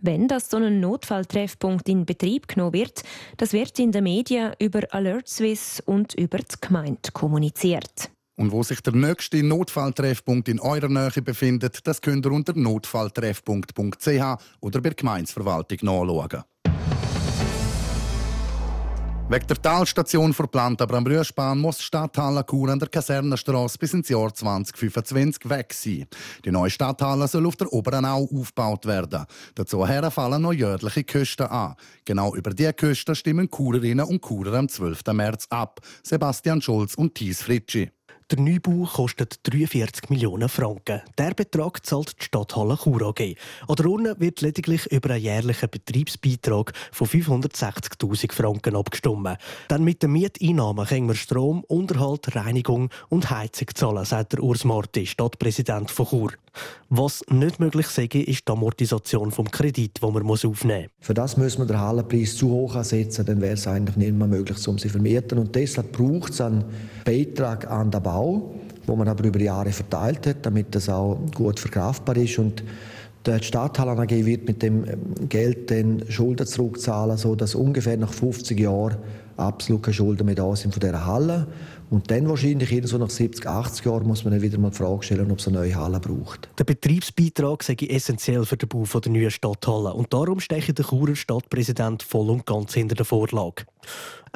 Wenn 0.00 0.28
das 0.28 0.50
so 0.50 0.56
ein 0.56 0.80
Notfalltreffpunkt 0.80 1.88
in 1.88 2.06
Betrieb 2.06 2.48
genommen 2.48 2.72
wird, 2.72 3.02
das 3.36 3.52
wird 3.52 3.78
in 3.78 3.92
den 3.92 4.04
Medien 4.04 4.52
über 4.58 4.82
Alert 4.90 5.28
Swiss 5.28 5.82
und 5.84 6.14
über 6.14 6.38
die 6.38 6.56
Gemeinde 6.60 7.10
kommuniziert. 7.12 8.10
Und 8.38 8.52
wo 8.52 8.62
sich 8.62 8.82
der 8.82 8.94
nächste 8.94 9.42
Notfalltreffpunkt 9.42 10.48
in 10.48 10.60
eurer 10.60 10.88
Nähe 10.88 11.22
befindet, 11.22 11.86
das 11.86 12.02
könnt 12.02 12.26
ihr 12.26 12.32
unter 12.32 12.52
notfalltreffpunkt.ch 12.54 14.08
oder 14.60 14.80
bei 14.80 14.90
der 14.90 14.94
Gemeinsverwaltung 14.94 15.78
nachschauen. 15.82 16.44
Wegen 19.28 19.48
der 19.48 19.60
Talstation 19.60 20.32
verplant 20.32 20.80
aber 20.80 20.98
am 20.98 21.04
Rührspan 21.04 21.58
muss 21.58 21.78
die 21.78 21.82
Stadthalle 21.82 22.44
Chur 22.48 22.68
an 22.68 22.78
der 22.78 22.88
Kasernenstrasse 22.88 23.76
bis 23.76 23.92
ins 23.92 24.08
Jahr 24.08 24.32
2025 24.32 25.50
weg 25.50 25.74
sein. 25.74 26.06
Die 26.44 26.52
neue 26.52 26.70
Stadthalle 26.70 27.26
soll 27.26 27.44
auf 27.46 27.56
der 27.56 27.72
Oberenau 27.72 28.28
aufgebaut 28.32 28.86
werden. 28.86 29.26
Dazu 29.56 29.84
fallen 30.10 30.42
noch 30.42 30.52
jährliche 30.52 31.02
Kosten 31.02 31.48
an. 31.48 31.74
Genau 32.04 32.36
über 32.36 32.50
diese 32.50 32.72
Kosten 32.72 33.16
stimmen 33.16 33.50
Churerinnen 33.50 34.06
und 34.06 34.24
Churer 34.24 34.54
am 34.54 34.68
12. 34.68 35.02
März 35.12 35.46
ab. 35.50 35.80
Sebastian 36.04 36.62
Schulz 36.62 36.94
und 36.94 37.16
Thies 37.16 37.42
Fritschi. 37.42 37.90
Der 38.28 38.40
Neubau 38.40 38.88
kostet 38.92 39.38
43 39.44 40.10
Millionen 40.10 40.48
Franken. 40.48 41.00
Der 41.16 41.32
Betrag 41.32 41.86
zahlt 41.86 42.20
die 42.20 42.24
Stadthalle 42.24 42.76
Chur 42.76 43.00
AG. 43.02 43.36
An 43.68 43.76
der 43.76 43.86
Urne 43.86 44.16
wird 44.18 44.40
lediglich 44.40 44.84
über 44.90 45.10
einen 45.10 45.22
jährlichen 45.22 45.70
Betriebsbeitrag 45.70 46.72
von 46.90 47.06
560.000 47.06 48.32
Franken 48.32 48.74
abgestimmt. 48.74 49.38
Dann 49.68 49.84
mit 49.84 50.02
den 50.02 50.10
Mieteinnahmen 50.10 50.86
können 50.86 51.06
wir 51.06 51.14
Strom, 51.14 51.62
Unterhalt, 51.68 52.34
Reinigung 52.34 52.90
und 53.10 53.30
Heizung 53.30 53.68
zahlen, 53.72 54.04
sagt 54.04 54.32
der 54.32 54.42
Urs 54.42 54.64
Marti, 54.64 55.06
Stadtpräsident 55.06 55.92
von 55.92 56.06
Chur. 56.06 56.32
Was 56.88 57.22
nicht 57.28 57.60
möglich 57.60 57.86
sei, 57.88 58.04
ist 58.04 58.48
die 58.48 58.52
Amortisation 58.52 59.30
des 59.30 59.50
Kredits, 59.50 60.00
den 60.00 60.12
man 60.12 60.22
aufnehmen 60.22 60.82
muss. 60.82 61.06
Für 61.06 61.14
das 61.14 61.36
müssen 61.36 61.58
wir 61.58 61.66
den 61.66 61.80
Hallenpreis 61.80 62.36
zu 62.36 62.50
hoch 62.50 62.74
ansetzen, 62.76 63.26
dann 63.26 63.40
wäre 63.40 63.54
es 63.54 63.66
eigentlich 63.66 63.96
nicht 63.96 64.14
mehr 64.14 64.28
möglich, 64.28 64.56
um 64.68 64.78
sie 64.78 64.88
zu 64.88 64.90
vermieten. 64.90 65.38
Und 65.38 65.54
deshalb 65.54 65.92
braucht 65.92 66.32
es 66.32 66.40
einen 66.40 66.64
Beitrag 67.04 67.70
an 67.70 67.90
den 67.90 68.02
Bau, 68.02 68.54
wo 68.86 68.96
man 68.96 69.08
aber 69.08 69.24
über 69.24 69.40
Jahre 69.40 69.70
verteilt 69.70 70.26
hat, 70.26 70.46
damit 70.46 70.74
das 70.74 70.88
auch 70.88 71.18
gut 71.34 71.58
verkraftbar 71.58 72.16
ist. 72.16 72.38
Und 72.38 72.62
die 73.26 73.42
Stadthalle 73.42 73.92
AG 73.92 74.10
wird 74.24 74.46
mit 74.46 74.62
dem 74.62 74.84
ähm, 74.84 75.28
Geld 75.28 75.70
dann 75.70 76.04
Schulden 76.08 76.46
zurückzahlen, 76.46 77.16
sodass 77.16 77.54
ungefähr 77.54 77.96
nach 77.96 78.12
50 78.12 78.58
Jahren 78.58 78.96
absolut 79.36 79.82
keine 79.82 79.94
Schulden 79.94 80.26
mehr 80.26 80.36
da 80.36 80.54
sind 80.54 80.72
von 80.72 80.80
dieser 80.80 81.04
Halle. 81.04 81.46
Und 81.88 82.10
dann 82.10 82.28
wahrscheinlich 82.28 82.86
so 82.86 82.98
nach 82.98 83.10
70, 83.10 83.46
80 83.46 83.86
Jahren 83.86 84.06
muss 84.06 84.24
man 84.24 84.32
dann 84.32 84.42
wieder 84.42 84.58
mal 84.58 84.70
die 84.70 84.76
Frage 84.76 85.02
stellen, 85.04 85.30
ob 85.30 85.38
es 85.38 85.46
eine 85.46 85.58
neue 85.58 85.74
Halle 85.74 86.00
braucht. 86.00 86.48
Der 86.58 86.64
Betriebsbeitrag 86.64 87.62
sei 87.62 87.76
essentiell 87.88 88.44
für 88.44 88.56
den 88.56 88.68
Bau 88.68 88.84
der 88.84 89.12
neuen 89.12 89.30
Stadthalle. 89.30 89.94
Und 89.94 90.12
darum 90.12 90.40
steche 90.40 90.74
der 90.74 90.84
Churer 90.84 91.14
Stadtpräsident 91.14 92.02
voll 92.02 92.30
und 92.30 92.44
ganz 92.44 92.74
hinter 92.74 92.96
der 92.96 93.04
Vorlage. 93.04 93.66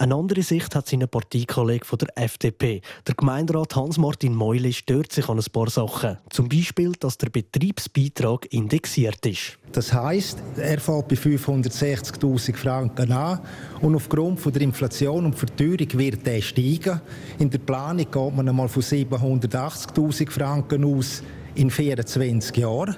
Eine 0.00 0.14
andere 0.14 0.42
Sicht 0.42 0.74
hat 0.74 0.88
seine 0.88 1.06
Parteikollege 1.06 1.84
von 1.84 1.98
der 1.98 2.08
FDP. 2.16 2.80
Der 3.06 3.14
Gemeinderat 3.14 3.76
Hans-Martin 3.76 4.34
Meuli 4.34 4.72
stört 4.72 5.12
sich 5.12 5.28
an 5.28 5.38
ein 5.38 5.44
paar 5.52 5.68
Sachen. 5.68 6.16
Zum 6.30 6.48
Beispiel, 6.48 6.92
dass 6.98 7.18
der 7.18 7.28
Betriebsbeitrag 7.28 8.50
indexiert 8.50 9.26
ist. 9.26 9.58
Das 9.72 9.92
heisst, 9.92 10.38
er 10.56 10.80
fällt 10.80 11.08
bei 11.08 11.16
560.000 11.16 12.56
Franken 12.56 13.12
an 13.12 13.40
und 13.82 13.94
aufgrund 13.94 14.40
von 14.40 14.50
der 14.54 14.62
Inflation 14.62 15.26
und 15.26 15.34
Verteuerung 15.34 15.92
wird 15.92 16.26
er 16.26 16.40
steigen. 16.40 17.02
In 17.38 17.50
der 17.50 17.58
Planung 17.58 18.10
geht 18.10 18.34
man 18.34 18.48
einmal 18.48 18.70
von 18.70 18.82
780.000 18.82 20.30
Franken 20.30 20.82
aus 20.82 21.22
in 21.54 21.70
24 21.70 22.56
Jahren 22.56 22.96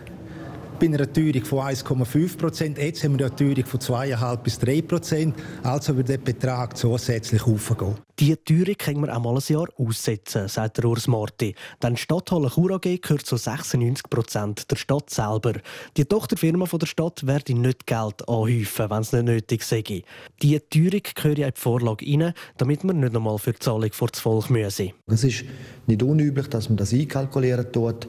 bei 0.83 0.89
einer 0.89 1.13
Teuerung 1.13 1.45
von 1.45 1.61
1,5 1.61 2.39
Prozent. 2.39 2.77
Jetzt 2.77 3.05
haben 3.05 3.17
wir 3.17 3.27
eine 3.27 3.37
Teuerung 3.37 3.65
von 3.65 3.79
2,5 3.79 4.37
bis 4.39 4.59
3 4.59 4.83
Prozent. 4.83 5.37
Also 5.63 5.97
wird 5.97 6.09
der 6.09 6.19
Betrag 6.19 6.77
zusätzlich 6.77 7.47
aufgehen. 7.47 7.95
Die 8.19 8.35
Teuerung 8.35 8.75
können 8.77 9.01
wir 9.03 9.17
auch 9.17 9.21
mal 9.21 9.37
ein 9.37 9.43
Jahr 9.47 9.69
aussetzen, 9.77 10.49
sagt 10.49 10.79
der 10.79 10.87
Urs 10.87 11.07
Marti. 11.07 11.55
Denn 11.81 11.95
die 11.95 12.01
Stadthalle 12.01 12.51
Chur 12.51 12.73
AG 12.73 13.01
gehört 13.01 13.25
zu 13.25 13.37
96 13.37 14.11
Prozent 14.11 14.71
der 14.73 14.77
Stadt 14.77 15.09
selber. 15.09 15.55
Die 15.97 16.05
Tochterfirma 16.05 16.67
von 16.67 16.81
der 16.81 16.87
Stadt 16.87 17.29
werde 17.29 17.55
nicht 17.55 17.87
Geld 17.87 18.29
anhäufen, 18.29 18.91
wenn 18.91 19.03
es 19.03 19.13
nicht 19.13 19.25
nötig 19.25 19.63
sei. 19.63 20.03
Die 20.43 20.59
Teuerung 20.59 21.03
gehört 21.15 21.39
in 21.39 21.45
die 21.45 21.61
Vorlage 21.61 22.07
rein, 22.07 22.35
damit 22.59 22.83
man 22.83 22.99
nicht 22.99 23.15
einmal 23.15 23.39
für 23.39 23.53
die 23.53 23.61
Zahlung 23.61 23.93
vor 23.93 24.09
das 24.09 24.21
Volk 24.21 24.51
müsse. 24.51 24.91
Es 25.07 25.23
ist 25.23 25.45
nicht 25.87 26.03
unüblich, 26.03 26.49
dass 26.49 26.69
man 26.69 26.77
das 26.77 26.93
einkalkulieren 26.93 27.71
tut. 27.71 28.09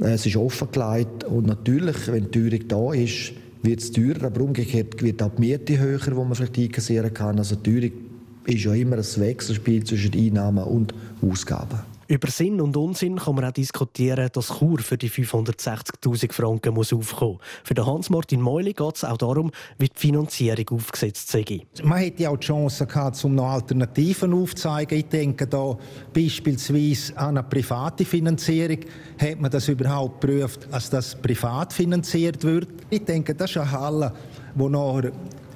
Es 0.00 0.26
ist 0.26 0.36
offengelegt 0.36 1.24
und 1.24 1.46
natürlich, 1.46 2.08
wenn 2.08 2.30
die 2.30 2.58
Teuerung 2.58 2.68
da 2.68 2.94
ist, 2.94 3.32
wird 3.62 3.80
es 3.80 3.92
teurer, 3.92 4.24
aber 4.24 4.40
umgekehrt 4.40 5.02
wird 5.02 5.22
auch 5.22 5.30
die 5.36 5.40
Miete 5.40 5.78
höher, 5.78 5.98
die 5.98 6.10
man 6.10 6.34
vielleicht 6.34 6.58
einkassieren 6.58 7.12
kann. 7.12 7.38
Also 7.38 7.56
die 7.56 7.80
Teuerung 7.80 7.98
ist 8.46 8.64
ja 8.64 8.74
immer 8.74 8.96
ein 8.96 9.04
Wechselspiel 9.16 9.84
zwischen 9.84 10.14
Einnahmen 10.14 10.64
und 10.64 10.94
Ausgaben. 11.22 11.91
Über 12.08 12.28
Sinn 12.28 12.60
und 12.60 12.76
Unsinn 12.76 13.16
kann 13.16 13.36
man 13.36 13.44
auch 13.44 13.52
diskutieren, 13.52 14.28
dass 14.32 14.58
Chur 14.58 14.78
für 14.80 14.98
die 14.98 15.08
560.000 15.08 16.32
Franken 16.32 16.74
muss 16.74 16.92
aufkommen 16.92 17.32
muss. 17.34 17.40
Für 17.64 17.86
Hans-Martin 17.86 18.40
Meuli 18.40 18.72
geht 18.72 18.96
es 18.96 19.04
auch 19.04 19.16
darum, 19.16 19.50
wie 19.78 19.88
die 19.88 19.98
Finanzierung 19.98 20.66
aufgesetzt 20.70 21.30
sei. 21.30 21.44
Man 21.82 21.98
hätte 21.98 22.28
auch 22.28 22.36
die 22.36 22.46
Chance 22.46 22.86
gehabt, 22.86 23.24
um 23.24 23.34
noch 23.34 23.50
Alternativen 23.50 24.34
aufzuzeigen. 24.34 24.98
Ich 24.98 25.06
denke 25.06 25.46
da 25.46 25.76
beispielsweise 26.12 27.16
an 27.16 27.38
eine 27.38 27.42
private 27.42 28.04
Finanzierung. 28.04 28.78
Hat 29.18 29.40
man 29.40 29.50
das 29.50 29.68
überhaupt 29.68 30.20
geprüft, 30.20 30.68
dass 30.70 30.90
das 30.90 31.14
privat 31.14 31.72
finanziert 31.72 32.42
wird? 32.44 32.68
Ich 32.90 33.04
denke, 33.04 33.34
das 33.34 33.50
ist 33.50 33.56
eine 33.58 33.70
Halle, 33.70 34.12
die 34.54 34.68
noch 34.68 35.02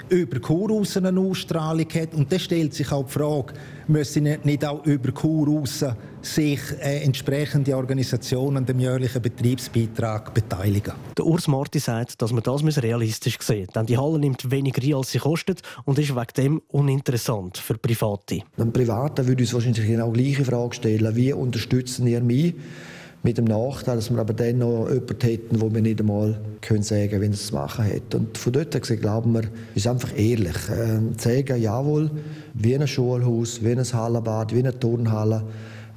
über 0.08 0.40
Kurhaus 0.40 0.96
eine 0.96 1.18
Ausstrahlung 1.18 1.88
hat. 1.92 2.14
Und 2.14 2.30
dann 2.30 2.38
stellt 2.38 2.74
sich 2.74 2.90
auch 2.92 3.06
die 3.06 3.12
Frage, 3.12 3.54
müssen 3.88 4.24
nicht 4.44 4.64
auch 4.64 4.84
über 4.84 5.12
Kurhaus 5.12 5.84
sich 6.22 6.60
äh, 6.80 7.02
entsprechende 7.02 7.76
Organisationen 7.76 8.58
an 8.58 8.66
dem 8.66 8.80
jährlichen 8.80 9.22
Betriebsbeitrag 9.22 10.34
beteiligen? 10.34 10.94
Der 11.16 11.24
Urs 11.24 11.46
Marti 11.48 11.78
sagt, 11.78 12.20
dass 12.20 12.32
man 12.32 12.42
das 12.42 12.82
realistisch 12.82 13.38
sehen 13.40 13.66
muss. 13.66 13.74
Denn 13.74 13.86
die 13.86 13.98
Halle 13.98 14.18
nimmt 14.18 14.50
weniger 14.50 14.96
als 14.96 15.12
sie 15.12 15.18
kostet 15.18 15.62
und 15.84 15.98
ist 15.98 16.14
wegen 16.14 16.32
dem 16.36 16.62
uninteressant 16.68 17.58
für 17.58 17.78
Private. 17.78 18.42
Ein 18.58 18.72
Privater 18.72 19.26
würde 19.26 19.42
uns 19.42 19.54
wahrscheinlich 19.54 19.86
genau 19.86 20.12
die 20.12 20.22
gleiche 20.24 20.44
Frage 20.44 20.74
stellen. 20.74 21.14
Wie 21.16 21.32
unterstützen 21.32 22.06
ihr 22.06 22.20
mich? 22.20 22.54
Mit 23.26 23.38
dem 23.38 23.46
Nachteil, 23.46 23.96
dass 23.96 24.08
wir 24.08 24.20
aber 24.20 24.34
dann 24.34 24.58
noch 24.58 24.88
jemanden 24.88 25.20
hätten, 25.20 25.60
wo 25.60 25.74
wir 25.74 25.82
nicht 25.82 25.98
einmal 25.98 26.38
können 26.60 26.84
sagen 26.84 27.20
wenn 27.20 27.32
es 27.32 27.48
zu 27.48 27.56
machen 27.56 27.84
hat. 27.84 28.14
Und 28.14 28.38
von 28.38 28.52
dort 28.52 28.80
gesehen 28.80 29.00
glauben 29.00 29.34
wir, 29.34 29.42
ist 29.74 29.88
einfach 29.88 30.16
ehrlich. 30.16 30.54
Äh, 30.68 31.00
sagen, 31.18 31.60
jawohl, 31.60 32.08
wie 32.54 32.76
ein 32.76 32.86
Schulhaus, 32.86 33.64
wie 33.64 33.72
ein 33.72 33.82
Hallenbad, 33.82 34.54
wie 34.54 34.60
eine 34.60 34.78
Turnhalle. 34.78 35.42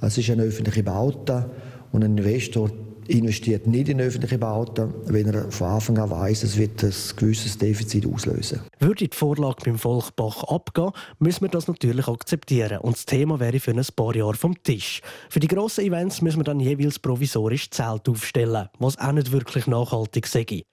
Es 0.02 0.18
ist 0.18 0.32
eine 0.32 0.42
öffentliche 0.42 0.82
Baute 0.82 1.46
und 1.92 2.04
ein 2.04 2.18
Investor 2.18 2.72
investiert 3.10 3.68
nicht 3.68 3.90
in 3.90 4.00
öffentliche 4.00 4.38
Bauten, 4.38 4.94
wenn 5.06 5.28
er 5.28 5.52
von 5.52 5.68
Anfang 5.68 5.98
an 5.98 6.10
weiß, 6.10 6.44
es 6.44 6.58
wird 6.58 6.84
ein 6.84 6.94
gewisses 7.16 7.58
Defizit 7.58 8.06
auslösen. 8.06 8.62
Würde 8.80 9.08
die 9.08 9.16
Vorlage 9.16 9.64
beim 9.66 9.78
Volkbach 9.78 10.44
abgehen, 10.44 10.92
müssen 11.20 11.42
wir 11.42 11.50
das 11.50 11.68
natürlich 11.68 12.08
akzeptieren 12.08 12.80
und 12.80 12.96
das 12.96 13.06
Thema 13.06 13.40
wäre 13.40 13.60
für 13.60 13.72
ein 13.72 13.86
paar 13.96 14.16
Jahre 14.16 14.36
vom 14.36 14.62
Tisch. 14.64 15.02
Für 15.30 15.40
die 15.40 15.48
grossen 15.48 15.86
Events 15.86 16.22
müssen 16.22 16.40
wir 16.40 16.44
dann 16.44 16.60
jeweils 16.60 17.00
provisorisch 17.00 17.70
Zelt 17.72 18.08
aufstellen, 18.08 18.70
was 18.80 18.98
auch 18.98 19.12
nicht 19.12 19.32
wirklich 19.32 19.68
nachhaltig 19.68 20.28
sei. 20.28 20.64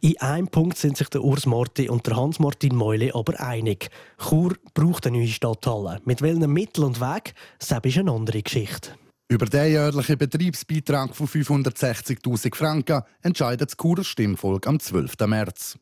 In 0.00 0.20
einem 0.20 0.48
Punkt 0.48 0.76
sind 0.76 0.96
sich 0.96 1.08
der 1.08 1.22
Urs 1.24 1.46
Marti 1.46 1.88
und 1.88 2.06
der 2.06 2.16
Hans-Martin 2.16 2.74
Meule 2.74 3.14
aber 3.14 3.40
einig. 3.40 3.88
Chur 4.18 4.54
braucht 4.74 5.06
eine 5.06 5.18
neue 5.18 5.28
Stadthalle. 5.28 6.00
Mit 6.04 6.20
welchem 6.20 6.52
Mittel 6.52 6.84
und 6.84 7.00
Weg, 7.00 7.34
das 7.58 7.70
ist 7.70 7.98
eine 7.98 8.12
andere 8.12 8.42
Geschichte. 8.42 8.90
Über 9.32 9.46
den 9.46 9.72
jährlichen 9.72 10.18
Betriebsbeitrag 10.18 11.16
von 11.16 11.26
560.000 11.26 12.54
Franken 12.54 13.00
entscheidet 13.22 13.70
das 13.70 13.78
Churer 13.78 14.04
Stimmvolk 14.04 14.66
am 14.66 14.78
12. 14.78 15.14
März. 15.26 15.78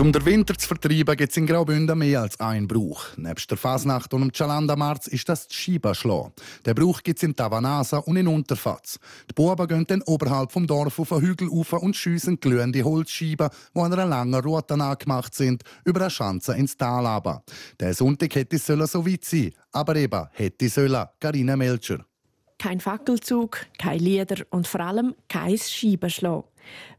Um 0.00 0.12
den 0.12 0.24
Winter 0.24 0.56
zu 0.56 0.66
vertreiben, 0.66 1.14
gibt 1.14 1.30
es 1.30 1.36
in 1.36 1.46
Graubünden 1.46 1.98
mehr 1.98 2.22
als 2.22 2.40
einen 2.40 2.66
Brauch. 2.66 3.04
Neben 3.18 3.42
der 3.50 3.58
Fasnacht 3.58 4.14
und 4.14 4.22
dem 4.22 4.32
Chalandamarz 4.32 5.08
ist 5.08 5.28
das 5.28 5.46
die 5.46 5.54
Schibaschlau. 5.54 6.32
Der 6.64 6.72
Brauch 6.72 7.02
gibt 7.02 7.18
es 7.18 7.22
in 7.22 7.36
Tavanasa 7.36 7.98
und 7.98 8.16
in 8.16 8.26
Unterfatz. 8.26 8.98
Die 9.28 9.34
Buben 9.34 9.68
gehen 9.68 9.84
dann 9.86 10.00
oberhalb 10.06 10.52
vom 10.52 10.66
Dorf 10.66 10.98
auf 10.98 11.12
einen 11.12 11.20
Hügel 11.20 11.48
rauf 11.48 11.74
und 11.74 11.94
schiessen 11.94 12.40
glühende 12.40 12.82
Holzscheiben, 12.82 13.50
die 13.74 13.78
an 13.78 13.92
einer 13.92 14.06
langen 14.06 14.42
Route 14.42 14.72
angemacht 14.72 15.34
sind, 15.34 15.64
über 15.84 16.00
eine 16.00 16.08
Schanze 16.08 16.54
ins 16.54 16.78
Tal 16.78 17.04
runter. 17.04 17.42
Der 17.78 17.92
Sonntag 17.92 18.34
hätte 18.36 18.56
es 18.56 18.66
so 18.66 19.06
weit 19.06 19.24
sein 19.26 19.52
aber 19.72 19.96
eben 19.96 20.26
hätte 20.32 20.68
sollen. 20.68 21.06
Carina 21.18 21.56
Melcher. 21.56 22.04
Kein 22.60 22.78
Fackelzug, 22.78 23.64
keine 23.78 23.96
Lieder 23.96 24.44
und 24.50 24.68
vor 24.68 24.80
allem 24.80 25.14
kein 25.30 25.56
Scheibenschlag. 25.56 26.44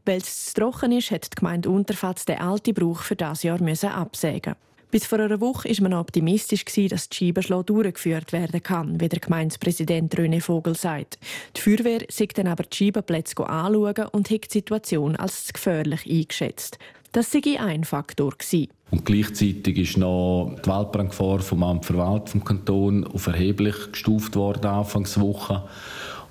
Weil 0.04 0.18
es 0.18 0.46
zu 0.46 0.54
trocken 0.54 0.90
ist, 0.90 1.12
hat 1.12 1.26
die 1.26 1.36
Gemeinde 1.36 1.70
Unterfatz 1.70 2.24
den 2.24 2.40
alten 2.40 2.74
Brauch 2.74 3.02
für 3.02 3.14
das 3.14 3.44
Jahr 3.44 3.60
absägen 3.94 4.56
bis 4.90 5.06
vor 5.06 5.20
einer 5.20 5.40
Woche 5.40 5.70
war 5.70 5.82
man 5.88 5.94
optimistisch, 5.94 6.66
dass 6.66 7.08
die 7.08 7.16
Scheibenschlau 7.16 7.62
durchgeführt 7.62 8.32
werden 8.32 8.62
kann, 8.62 9.00
wie 9.00 9.08
der 9.08 9.20
Gemeindepräsident 9.20 10.14
René 10.14 10.42
Vogel 10.42 10.76
sagt. 10.76 11.18
Die 11.56 11.62
Feuerwehr 11.62 12.04
sieht 12.10 12.36
dann 12.36 12.46
aber 12.46 12.64
die 12.64 12.76
Scheibenplätze 12.76 13.38
anschauen 13.48 14.08
und 14.12 14.30
hat 14.30 14.44
die 14.44 14.58
Situation 14.58 15.16
als 15.16 15.50
gefährlich 15.50 16.04
eingeschätzt. 16.06 16.78
Das 17.12 17.30
sei 17.30 17.60
ein 17.60 17.84
Faktor. 17.84 18.32
Gewesen. 18.32 18.68
Und 18.90 19.04
gleichzeitig 19.04 19.76
ist 19.76 19.96
noch 19.98 20.56
die 20.64 20.68
Waldbrandgefahr 20.68 21.40
vom 21.40 21.62
Amt 21.62 21.84
für 21.84 21.98
Wald 21.98 22.30
vom 22.30 22.42
Kanton 22.42 23.06
auf 23.06 23.26
erheblich 23.26 23.74
gestuft 23.92 24.34
worden 24.34 24.66
Anfangswoche. 24.66 25.68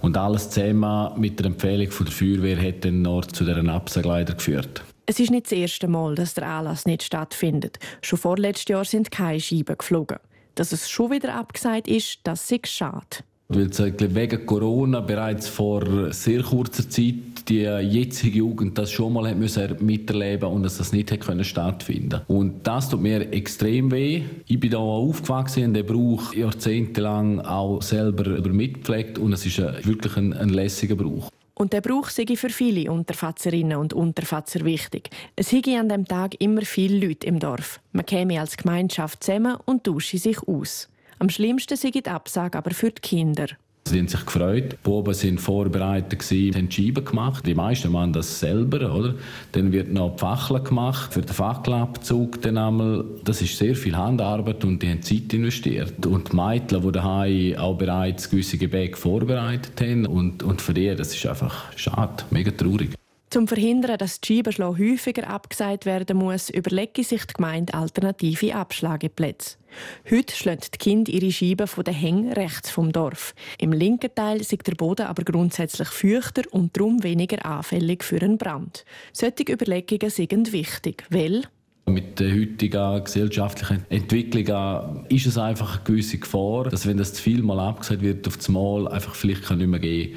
Und 0.02 0.18
alles 0.18 0.50
zusammen 0.50 1.20
mit 1.20 1.40
der 1.40 1.46
Empfehlung 1.46 1.92
von 1.92 2.08
der 2.08 2.16
Feuerwehr 2.16 2.60
hat 2.60 2.84
dann 2.84 3.04
noch 3.04 3.26
zu 3.26 3.46
dieser 3.46 3.64
Absage 3.72 4.26
geführt. 4.26 4.84
Es 5.06 5.20
ist 5.20 5.30
nicht 5.30 5.46
das 5.46 5.52
erste 5.52 5.88
Mal, 5.88 6.16
dass 6.16 6.34
der 6.34 6.48
Anlass 6.48 6.88
nicht 6.88 7.04
stattfindet. 7.04 7.78
Schon 8.02 8.18
vorletztes 8.18 8.70
Jahr 8.70 8.86
sind 8.86 9.12
keine 9.12 9.40
Scheiben 9.40 9.78
geflogen. 9.78 10.18
Dass 10.56 10.72
es 10.72 10.90
schon 10.90 11.12
wieder 11.12 11.36
abgesagt 11.36 11.88
ist, 11.88 12.20
das 12.24 12.50
ist 12.52 12.68
schade. 12.68 13.24
Weil 13.54 13.70
es 13.70 13.80
wegen 13.80 14.46
Corona 14.46 15.02
bereits 15.02 15.48
vor 15.48 16.14
sehr 16.14 16.42
kurzer 16.42 16.90
Zeit 16.90 17.50
die 17.50 17.64
jetzige 17.64 18.38
Jugend 18.38 18.78
das 18.78 18.92
schon 18.92 19.14
mal 19.14 19.34
müssen 19.36 19.76
miterleben 19.80 20.50
und 20.50 20.64
dass 20.64 20.78
das 20.78 20.94
nicht 20.94 21.20
können 21.20 21.44
stattfinden 21.44 22.22
Und 22.28 22.66
das 22.66 22.90
tut 22.90 23.02
mir 23.02 23.34
extrem 23.34 23.92
weh. 23.92 24.24
Ich 24.48 24.60
bin 24.60 24.72
da 24.72 24.78
aufgewachsen 24.78 25.64
in 25.64 25.74
dem 25.74 25.86
Brauch 25.86 26.34
jahrzehntelang 26.34 27.42
auch 27.42 27.82
selber 27.82 28.38
mitgepflegt 28.50 29.18
und 29.18 29.34
es 29.34 29.46
ist 29.46 29.58
wirklich 29.58 30.16
ein, 30.16 30.34
ein 30.34 30.50
lässiger 30.50 30.96
Brauch. 30.96 31.30
Und 31.54 31.74
der 31.74 31.82
Brauch 31.82 32.10
sei 32.10 32.26
für 32.36 32.50
viele 32.50 32.92
Unterfatzerinnen 32.92 33.78
und 33.78 33.94
Unterfatzer 33.94 34.66
wichtig. 34.66 35.10
Es 35.36 35.52
hege 35.52 35.78
an 35.78 35.90
dem 35.90 36.06
Tag 36.06 36.40
immer 36.40 36.62
viele 36.62 37.06
Leute 37.06 37.28
im 37.28 37.40
Dorf. 37.40 37.80
Man 37.92 38.06
käme 38.06 38.40
als 38.40 38.58
Gemeinschaft 38.58 39.24
zusammen 39.24 39.58
und 39.66 39.84
tausche 39.84 40.18
sich 40.18 40.42
aus. 40.48 40.91
Am 41.22 41.30
schlimmsten 41.30 41.78
sei 41.78 41.92
die 41.92 42.04
Absage 42.08 42.58
aber 42.58 42.72
für 42.72 42.90
die 42.90 43.00
Kinder. 43.00 43.46
Sie 43.86 44.00
haben 44.00 44.08
sich 44.08 44.26
gefreut. 44.26 44.72
Die 44.72 44.78
Buben 44.82 45.14
waren 45.14 45.38
vorbereitet, 45.38 46.20
haben 46.24 46.72
Scheiben 46.72 47.06
gemacht. 47.06 47.46
Die 47.46 47.54
meisten 47.54 47.92
machen 47.92 48.14
das 48.14 48.40
selber. 48.40 48.92
Oder? 48.92 49.14
Dann 49.52 49.72
wird 49.72 49.94
noch 49.94 50.16
die 50.16 50.20
Fackel 50.20 50.64
gemacht 50.64 51.14
für 51.14 51.22
den 51.22 51.32
Fackelabzug. 51.32 52.42
Dann 52.42 52.58
einmal. 52.58 53.06
Das 53.24 53.40
ist 53.40 53.56
sehr 53.56 53.76
viel 53.76 53.96
Handarbeit 53.96 54.66
und 54.66 54.82
die 54.82 54.90
haben 54.90 55.04
Zeit 55.04 55.32
investiert. 55.32 56.04
Und 56.08 56.32
die 56.32 56.36
Mädchen, 56.36 56.82
die 56.82 56.92
daheim 56.92 57.56
auch 57.58 57.78
bereits 57.78 58.28
gewisse 58.28 58.58
Gebäck 58.58 58.98
vorbereitet 58.98 59.80
haben. 59.80 60.08
Und, 60.08 60.42
und 60.42 60.60
für 60.60 60.74
die, 60.74 60.96
das 60.96 61.14
ist 61.14 61.24
einfach 61.28 61.72
schade, 61.78 62.24
mega 62.32 62.50
traurig. 62.50 62.96
Zum 63.30 63.48
Verhindern, 63.48 64.00
dass 64.00 64.22
die 64.22 64.38
Scheibenschlau 64.38 64.76
häufiger 64.76 65.30
abgesagt 65.30 65.86
werden 65.86 66.18
muss, 66.18 66.50
überlege 66.50 67.04
sich 67.04 67.26
die 67.26 67.34
Gemeinde 67.36 67.76
alternative 67.76 68.56
Abschlageplätze. 68.56 69.61
Heute 70.10 70.36
schlagen 70.36 70.62
die 70.74 70.78
Kinder 70.78 71.12
ihre 71.12 71.32
Scheiben 71.32 71.68
von 71.68 71.84
den 71.84 71.94
Hängen 71.94 72.34
rechts 72.34 72.70
vom 72.70 72.92
Dorf. 72.92 73.34
Im 73.58 73.72
linken 73.72 74.14
Teil 74.14 74.42
ist 74.42 74.52
der 74.52 74.76
Boden 74.76 75.08
aber 75.08 75.24
grundsätzlich 75.24 75.90
feuchter 75.90 76.44
und 76.52 76.76
darum 76.78 77.04
weniger 77.04 77.46
anfällig 77.46 78.04
für 78.04 78.22
einen 78.22 78.38
Brand. 78.38 78.86
Solche 79.14 79.52
Überlegungen 79.52 80.10
sind 80.10 80.52
wichtig, 80.52 81.04
weil 81.10 81.44
mit 81.88 82.20
der 82.20 82.32
heutigen 82.32 83.04
gesellschaftlichen 83.04 83.86
Entwicklung 83.90 85.06
ist 85.10 85.26
es 85.26 85.38
einfach 85.38 85.78
eine 85.78 85.84
gewisse 85.84 86.20
Gefahr, 86.20 86.70
dass 86.70 86.86
wenn 86.88 86.98
das 86.98 87.14
zu 87.14 87.22
viel 87.22 87.42
mal 87.42 87.60
abgesagt 87.60 88.02
wird, 88.02 88.28
auf 88.28 88.38
das 88.38 88.48
Mal 88.50 88.88
einfach 88.88 89.16
vielleicht 89.16 89.50
nicht 89.50 89.68
mehr 89.68 89.80
gehen 89.80 90.16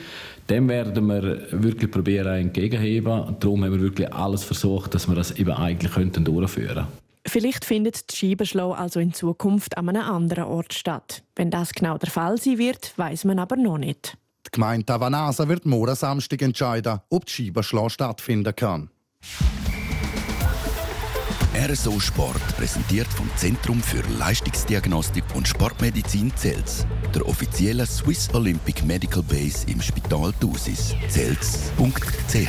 dem 0.51 0.69
werden 0.69 1.07
wir 1.07 1.47
wirklich 1.51 1.91
probieren 1.91 2.35
entgegenheben. 2.35 3.37
Darum 3.41 3.65
haben 3.65 3.73
wir 3.73 3.81
wirklich 3.81 4.13
alles 4.13 4.45
versucht, 4.45 4.95
dass 4.95 5.09
wir 5.09 5.15
das 5.15 5.33
eben 5.33 5.53
eigentlich 5.53 5.93
könnten 5.93 6.25
durchführen 6.25 6.75
könnten. 6.75 7.04
Vielleicht 7.27 7.65
findet 7.65 8.13
die 8.13 8.17
Scheibenschlau 8.17 8.73
also 8.73 9.01
in 9.01 9.13
Zukunft 9.13 9.79
an 9.79 9.89
einem 9.89 10.03
anderen 10.03 10.45
Ort 10.45 10.75
statt. 10.75 11.23
Wenn 11.35 11.51
das 11.51 11.73
genau 11.73 11.97
der 11.99 12.11
Fall 12.11 12.37
sein 12.39 12.59
wird, 12.59 12.93
weiß 12.97 13.25
man 13.25 13.39
aber 13.39 13.57
noch 13.57 13.79
nicht. 13.79 14.17
Die 14.47 14.51
Gemeinde 14.53 14.87
Tavanasa 14.87 15.49
wird 15.49 15.65
morgen 15.65 15.95
Samstag 15.95 16.43
entscheiden, 16.43 17.01
ob 17.09 17.27
die 17.27 17.33
Scheibenschlau 17.33 17.89
stattfinden 17.89 18.55
kann. 18.55 18.91
RSO 21.57 21.99
Sport 22.01 22.43
präsentiert 22.57 23.07
vom 23.07 23.31
Zentrum 23.37 23.81
für 23.81 24.03
Leistungsdiagnostik 24.19 25.25
und 25.35 25.49
Sportmedizin 25.49 26.35
Zels, 26.37 26.85
der 27.15 27.27
offiziellen 27.27 27.87
Swiss 27.87 28.29
Olympic 28.35 28.85
Medical 28.85 29.23
Base 29.23 29.65
im 29.69 29.81
Spital 29.81 30.33
Thusis. 30.41 30.95
Zels.ch 31.09 32.49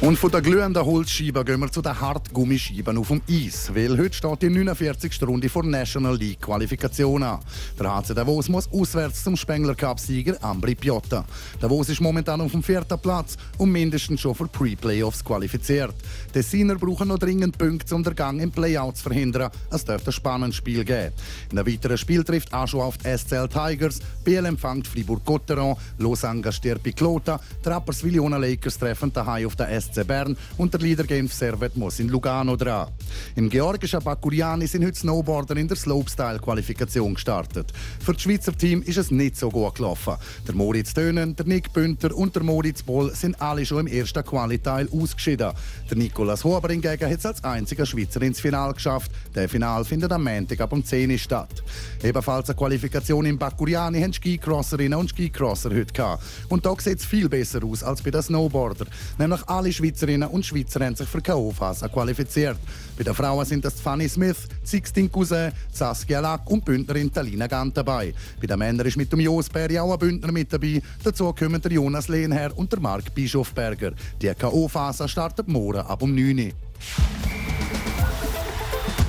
Und 0.00 0.18
von 0.18 0.30
der 0.30 0.42
glühenden 0.42 0.84
Holzscheibe 0.84 1.44
gehen 1.44 1.60
wir 1.60 1.72
zu 1.72 1.80
den 1.80 1.98
Hartgummischeiben 1.98 2.98
auf 2.98 3.08
dem 3.08 3.22
Eis, 3.30 3.74
weil 3.74 3.96
heute 3.96 4.14
steht 4.14 4.42
die 4.42 4.50
49. 4.50 5.22
Runde 5.22 5.48
vor 5.48 5.64
National 5.64 6.14
League 6.16 6.42
Qualifikation 6.42 7.22
an. 7.22 7.38
Der 7.78 7.94
HC 7.94 8.12
Davos 8.12 8.50
muss 8.50 8.70
auswärts 8.70 9.24
zum 9.24 9.34
Spengler 9.34 9.74
Cup-Sieger 9.74 10.36
Ambri 10.42 10.74
Piotta. 10.74 11.24
Davos 11.58 11.88
ist 11.88 12.02
momentan 12.02 12.42
auf 12.42 12.52
dem 12.52 12.62
vierten 12.62 12.98
Platz 12.98 13.38
und 13.56 13.72
mindestens 13.72 14.20
schon 14.20 14.34
für 14.34 14.46
Pre-Playoffs 14.46 15.24
qualifiziert. 15.24 15.94
Die 16.34 16.42
Siner 16.42 16.74
brauchen 16.74 17.08
noch 17.08 17.18
dringend 17.18 17.56
Punkte, 17.56 17.94
um 17.94 18.02
den 18.02 18.14
Gang 18.14 18.42
im 18.42 18.50
Playout 18.50 18.98
zu 18.98 19.04
verhindern. 19.04 19.50
Es 19.70 19.86
dürfte 19.86 20.10
ein 20.10 20.12
spannendes 20.12 20.56
Spiel 20.56 20.84
geben. 20.84 21.14
In 21.50 21.58
einem 21.58 21.72
weiteren 21.72 21.96
Spiel 21.96 22.24
trifft 22.24 22.52
auch 22.52 22.68
schon 22.68 22.80
auf 22.80 22.98
die 22.98 23.16
SCL 23.16 23.48
Tigers, 23.48 24.00
BL 24.22 24.44
empfängt 24.44 24.86
Fribourg-Gotteron, 24.86 25.76
Lausanne 25.96 26.52
stirbt 26.52 26.94
Clota, 26.94 27.40
Trappers 27.62 28.04
Villona 28.04 28.36
Lakers 28.36 28.78
treffen 28.78 29.10
daheim 29.10 29.46
auf 29.46 29.56
der 29.56 29.80
SCL 29.80 29.83
FC 29.84 30.06
Bern 30.06 30.36
und 30.56 30.72
der 30.72 30.80
Leader 30.80 31.04
Game 31.04 31.28
Servet 31.28 31.76
muss 31.76 32.00
in 32.00 32.08
Lugano 32.08 32.56
dran. 32.56 32.88
Im 33.36 33.48
georgischen 33.48 34.02
Bakuriani 34.02 34.66
sind 34.66 34.84
heute 34.84 34.98
Snowboarder 34.98 35.56
in 35.56 35.68
der 35.68 35.76
Slopestyle-Qualifikation 35.76 37.14
gestartet. 37.14 37.72
Für 38.00 38.12
das 38.12 38.22
Schweizer 38.22 38.56
Team 38.56 38.82
ist 38.82 38.98
es 38.98 39.10
nicht 39.10 39.36
so 39.36 39.50
gut 39.50 39.76
gelaufen. 39.76 40.14
Der 40.46 40.54
Moritz 40.54 40.94
Dönen, 40.94 41.36
der 41.36 41.46
Nick 41.46 41.72
Bünter 41.72 42.14
und 42.14 42.34
der 42.34 42.42
Moritz 42.42 42.82
Boll 42.82 43.14
sind 43.14 43.40
alle 43.40 43.66
schon 43.66 43.86
im 43.86 43.92
ersten 43.92 44.24
Qualiteil 44.24 44.88
ausgeschieden. 44.90 45.52
Der 45.90 45.96
Nicolas 45.96 46.44
Huber 46.44 46.68
hingegen 46.68 47.10
hat 47.10 47.18
es 47.18 47.26
als 47.26 47.44
einziger 47.44 47.86
Schweizer 47.86 48.22
ins 48.22 48.40
Finale 48.40 48.74
geschafft. 48.74 49.10
Der 49.34 49.48
Final 49.48 49.84
findet 49.84 50.12
am 50.12 50.24
Montag 50.24 50.60
ab 50.60 50.72
um 50.72 50.84
10 50.84 51.10
Uhr 51.10 51.18
statt. 51.18 51.62
Ebenfalls 52.02 52.48
eine 52.48 52.56
Qualifikation 52.56 53.26
in 53.26 53.38
Bakuriani 53.38 54.00
haben 54.00 54.12
Skicrosserinnen 54.12 54.98
und 54.98 55.10
Skicrosser 55.10 55.70
heute 55.70 55.92
gehabt. 55.92 56.22
Und 56.48 56.64
da 56.64 56.74
sieht 56.78 56.98
es 56.98 57.04
viel 57.04 57.28
besser 57.28 57.64
aus 57.64 57.82
als 57.82 58.02
bei 58.02 58.10
den 58.10 58.22
Snowboarder. 58.22 58.86
Nämlich 59.18 59.42
alle 59.48 59.72
Schweizerinnen 59.74 60.28
und 60.28 60.46
Schweizer 60.46 60.84
haben 60.84 60.94
sich 60.94 61.08
für 61.08 61.20
KO-Phase 61.20 61.88
qualifiziert. 61.88 62.56
Bei 62.96 63.04
den 63.04 63.14
Frauen 63.14 63.44
sind 63.44 63.64
das 63.64 63.80
Fanny 63.80 64.08
Smith, 64.08 64.48
Sixtine 64.62 65.08
Cousin, 65.08 65.52
Saskia 65.72 66.20
Lack 66.20 66.48
und 66.50 66.64
Bündnerin 66.64 67.12
Talina 67.12 67.46
Gant 67.46 67.76
dabei. 67.76 68.14
Bei 68.40 68.46
den 68.46 68.58
Männern 68.58 68.86
ist 68.86 68.96
mit 68.96 69.12
dem 69.12 69.20
Jos 69.20 69.48
Berry 69.48 69.78
auch 69.78 69.92
ein 69.92 69.98
Bündner 69.98 70.32
mit 70.32 70.52
dabei. 70.52 70.80
Dazu 71.02 71.32
kommen 71.32 71.60
der 71.60 71.72
Jonas 71.72 72.08
Lehnherr 72.08 72.56
und 72.56 72.72
der 72.72 72.80
Marc 72.80 73.14
Bischofberger. 73.14 73.92
Die 74.22 74.32
KO-Phase 74.34 75.08
startet 75.08 75.48
morgen 75.48 75.80
ab 75.80 76.02
um 76.02 76.14
9 76.14 76.38
Uhr. 76.38 77.23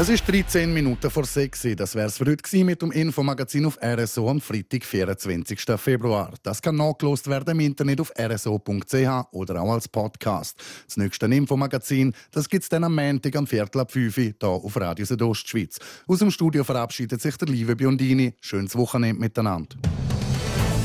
Es 0.00 0.08
ist 0.08 0.26
13 0.26 0.72
Minuten 0.72 1.10
vor 1.10 1.26
6 1.26 1.62
Uhr. 1.66 1.76
Das 1.76 1.94
es 1.94 2.16
für 2.16 2.24
heute 2.24 2.64
mit 2.64 2.80
dem 2.80 2.90
Infomagazin 2.90 3.66
auf 3.66 3.78
RSO 3.84 4.30
am 4.30 4.40
Freitag, 4.40 4.82
24. 4.82 5.60
Februar. 5.76 6.32
Das 6.42 6.62
kann 6.62 6.76
nachgelost 6.76 7.28
werden 7.28 7.50
im 7.50 7.60
Internet 7.60 8.00
auf 8.00 8.10
rso.ch 8.18 9.26
oder 9.32 9.60
auch 9.60 9.72
als 9.74 9.88
Podcast. 9.88 10.56
Das 10.86 10.96
nächste 10.96 11.26
Infomagazin 11.26 12.14
gibt 12.48 12.62
es 12.62 12.70
dann 12.70 12.84
am 12.84 12.94
Montag 12.94 13.36
am 13.36 13.46
Viertel 13.46 13.82
ab 13.82 13.92
5 13.92 14.16
Uhr 14.16 14.24
hier 14.24 14.34
auf 14.42 14.74
Radio 14.80 15.04
Südostschweiz. 15.04 15.76
Aus 16.06 16.20
dem 16.20 16.30
Studio 16.30 16.64
verabschiedet 16.64 17.20
sich 17.20 17.36
der 17.36 17.48
liebe 17.48 17.76
Biondini. 17.76 18.32
Schönes 18.40 18.74
Wochenende 18.76 19.20
miteinander. 19.20 19.76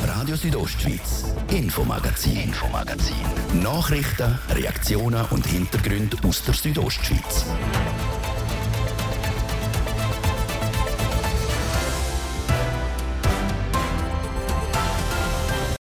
Radio 0.06 0.36
Südostschweiz, 0.36 1.23
Infomagazin, 1.51 2.36
Infomagazin. 2.36 3.15
Nachrichten, 3.63 4.38
Reaktionen 4.49 5.25
und 5.30 5.45
Hintergründe 5.45 6.17
aus 6.28 6.43
der 6.43 6.54
Südostschweiz. 6.54 7.45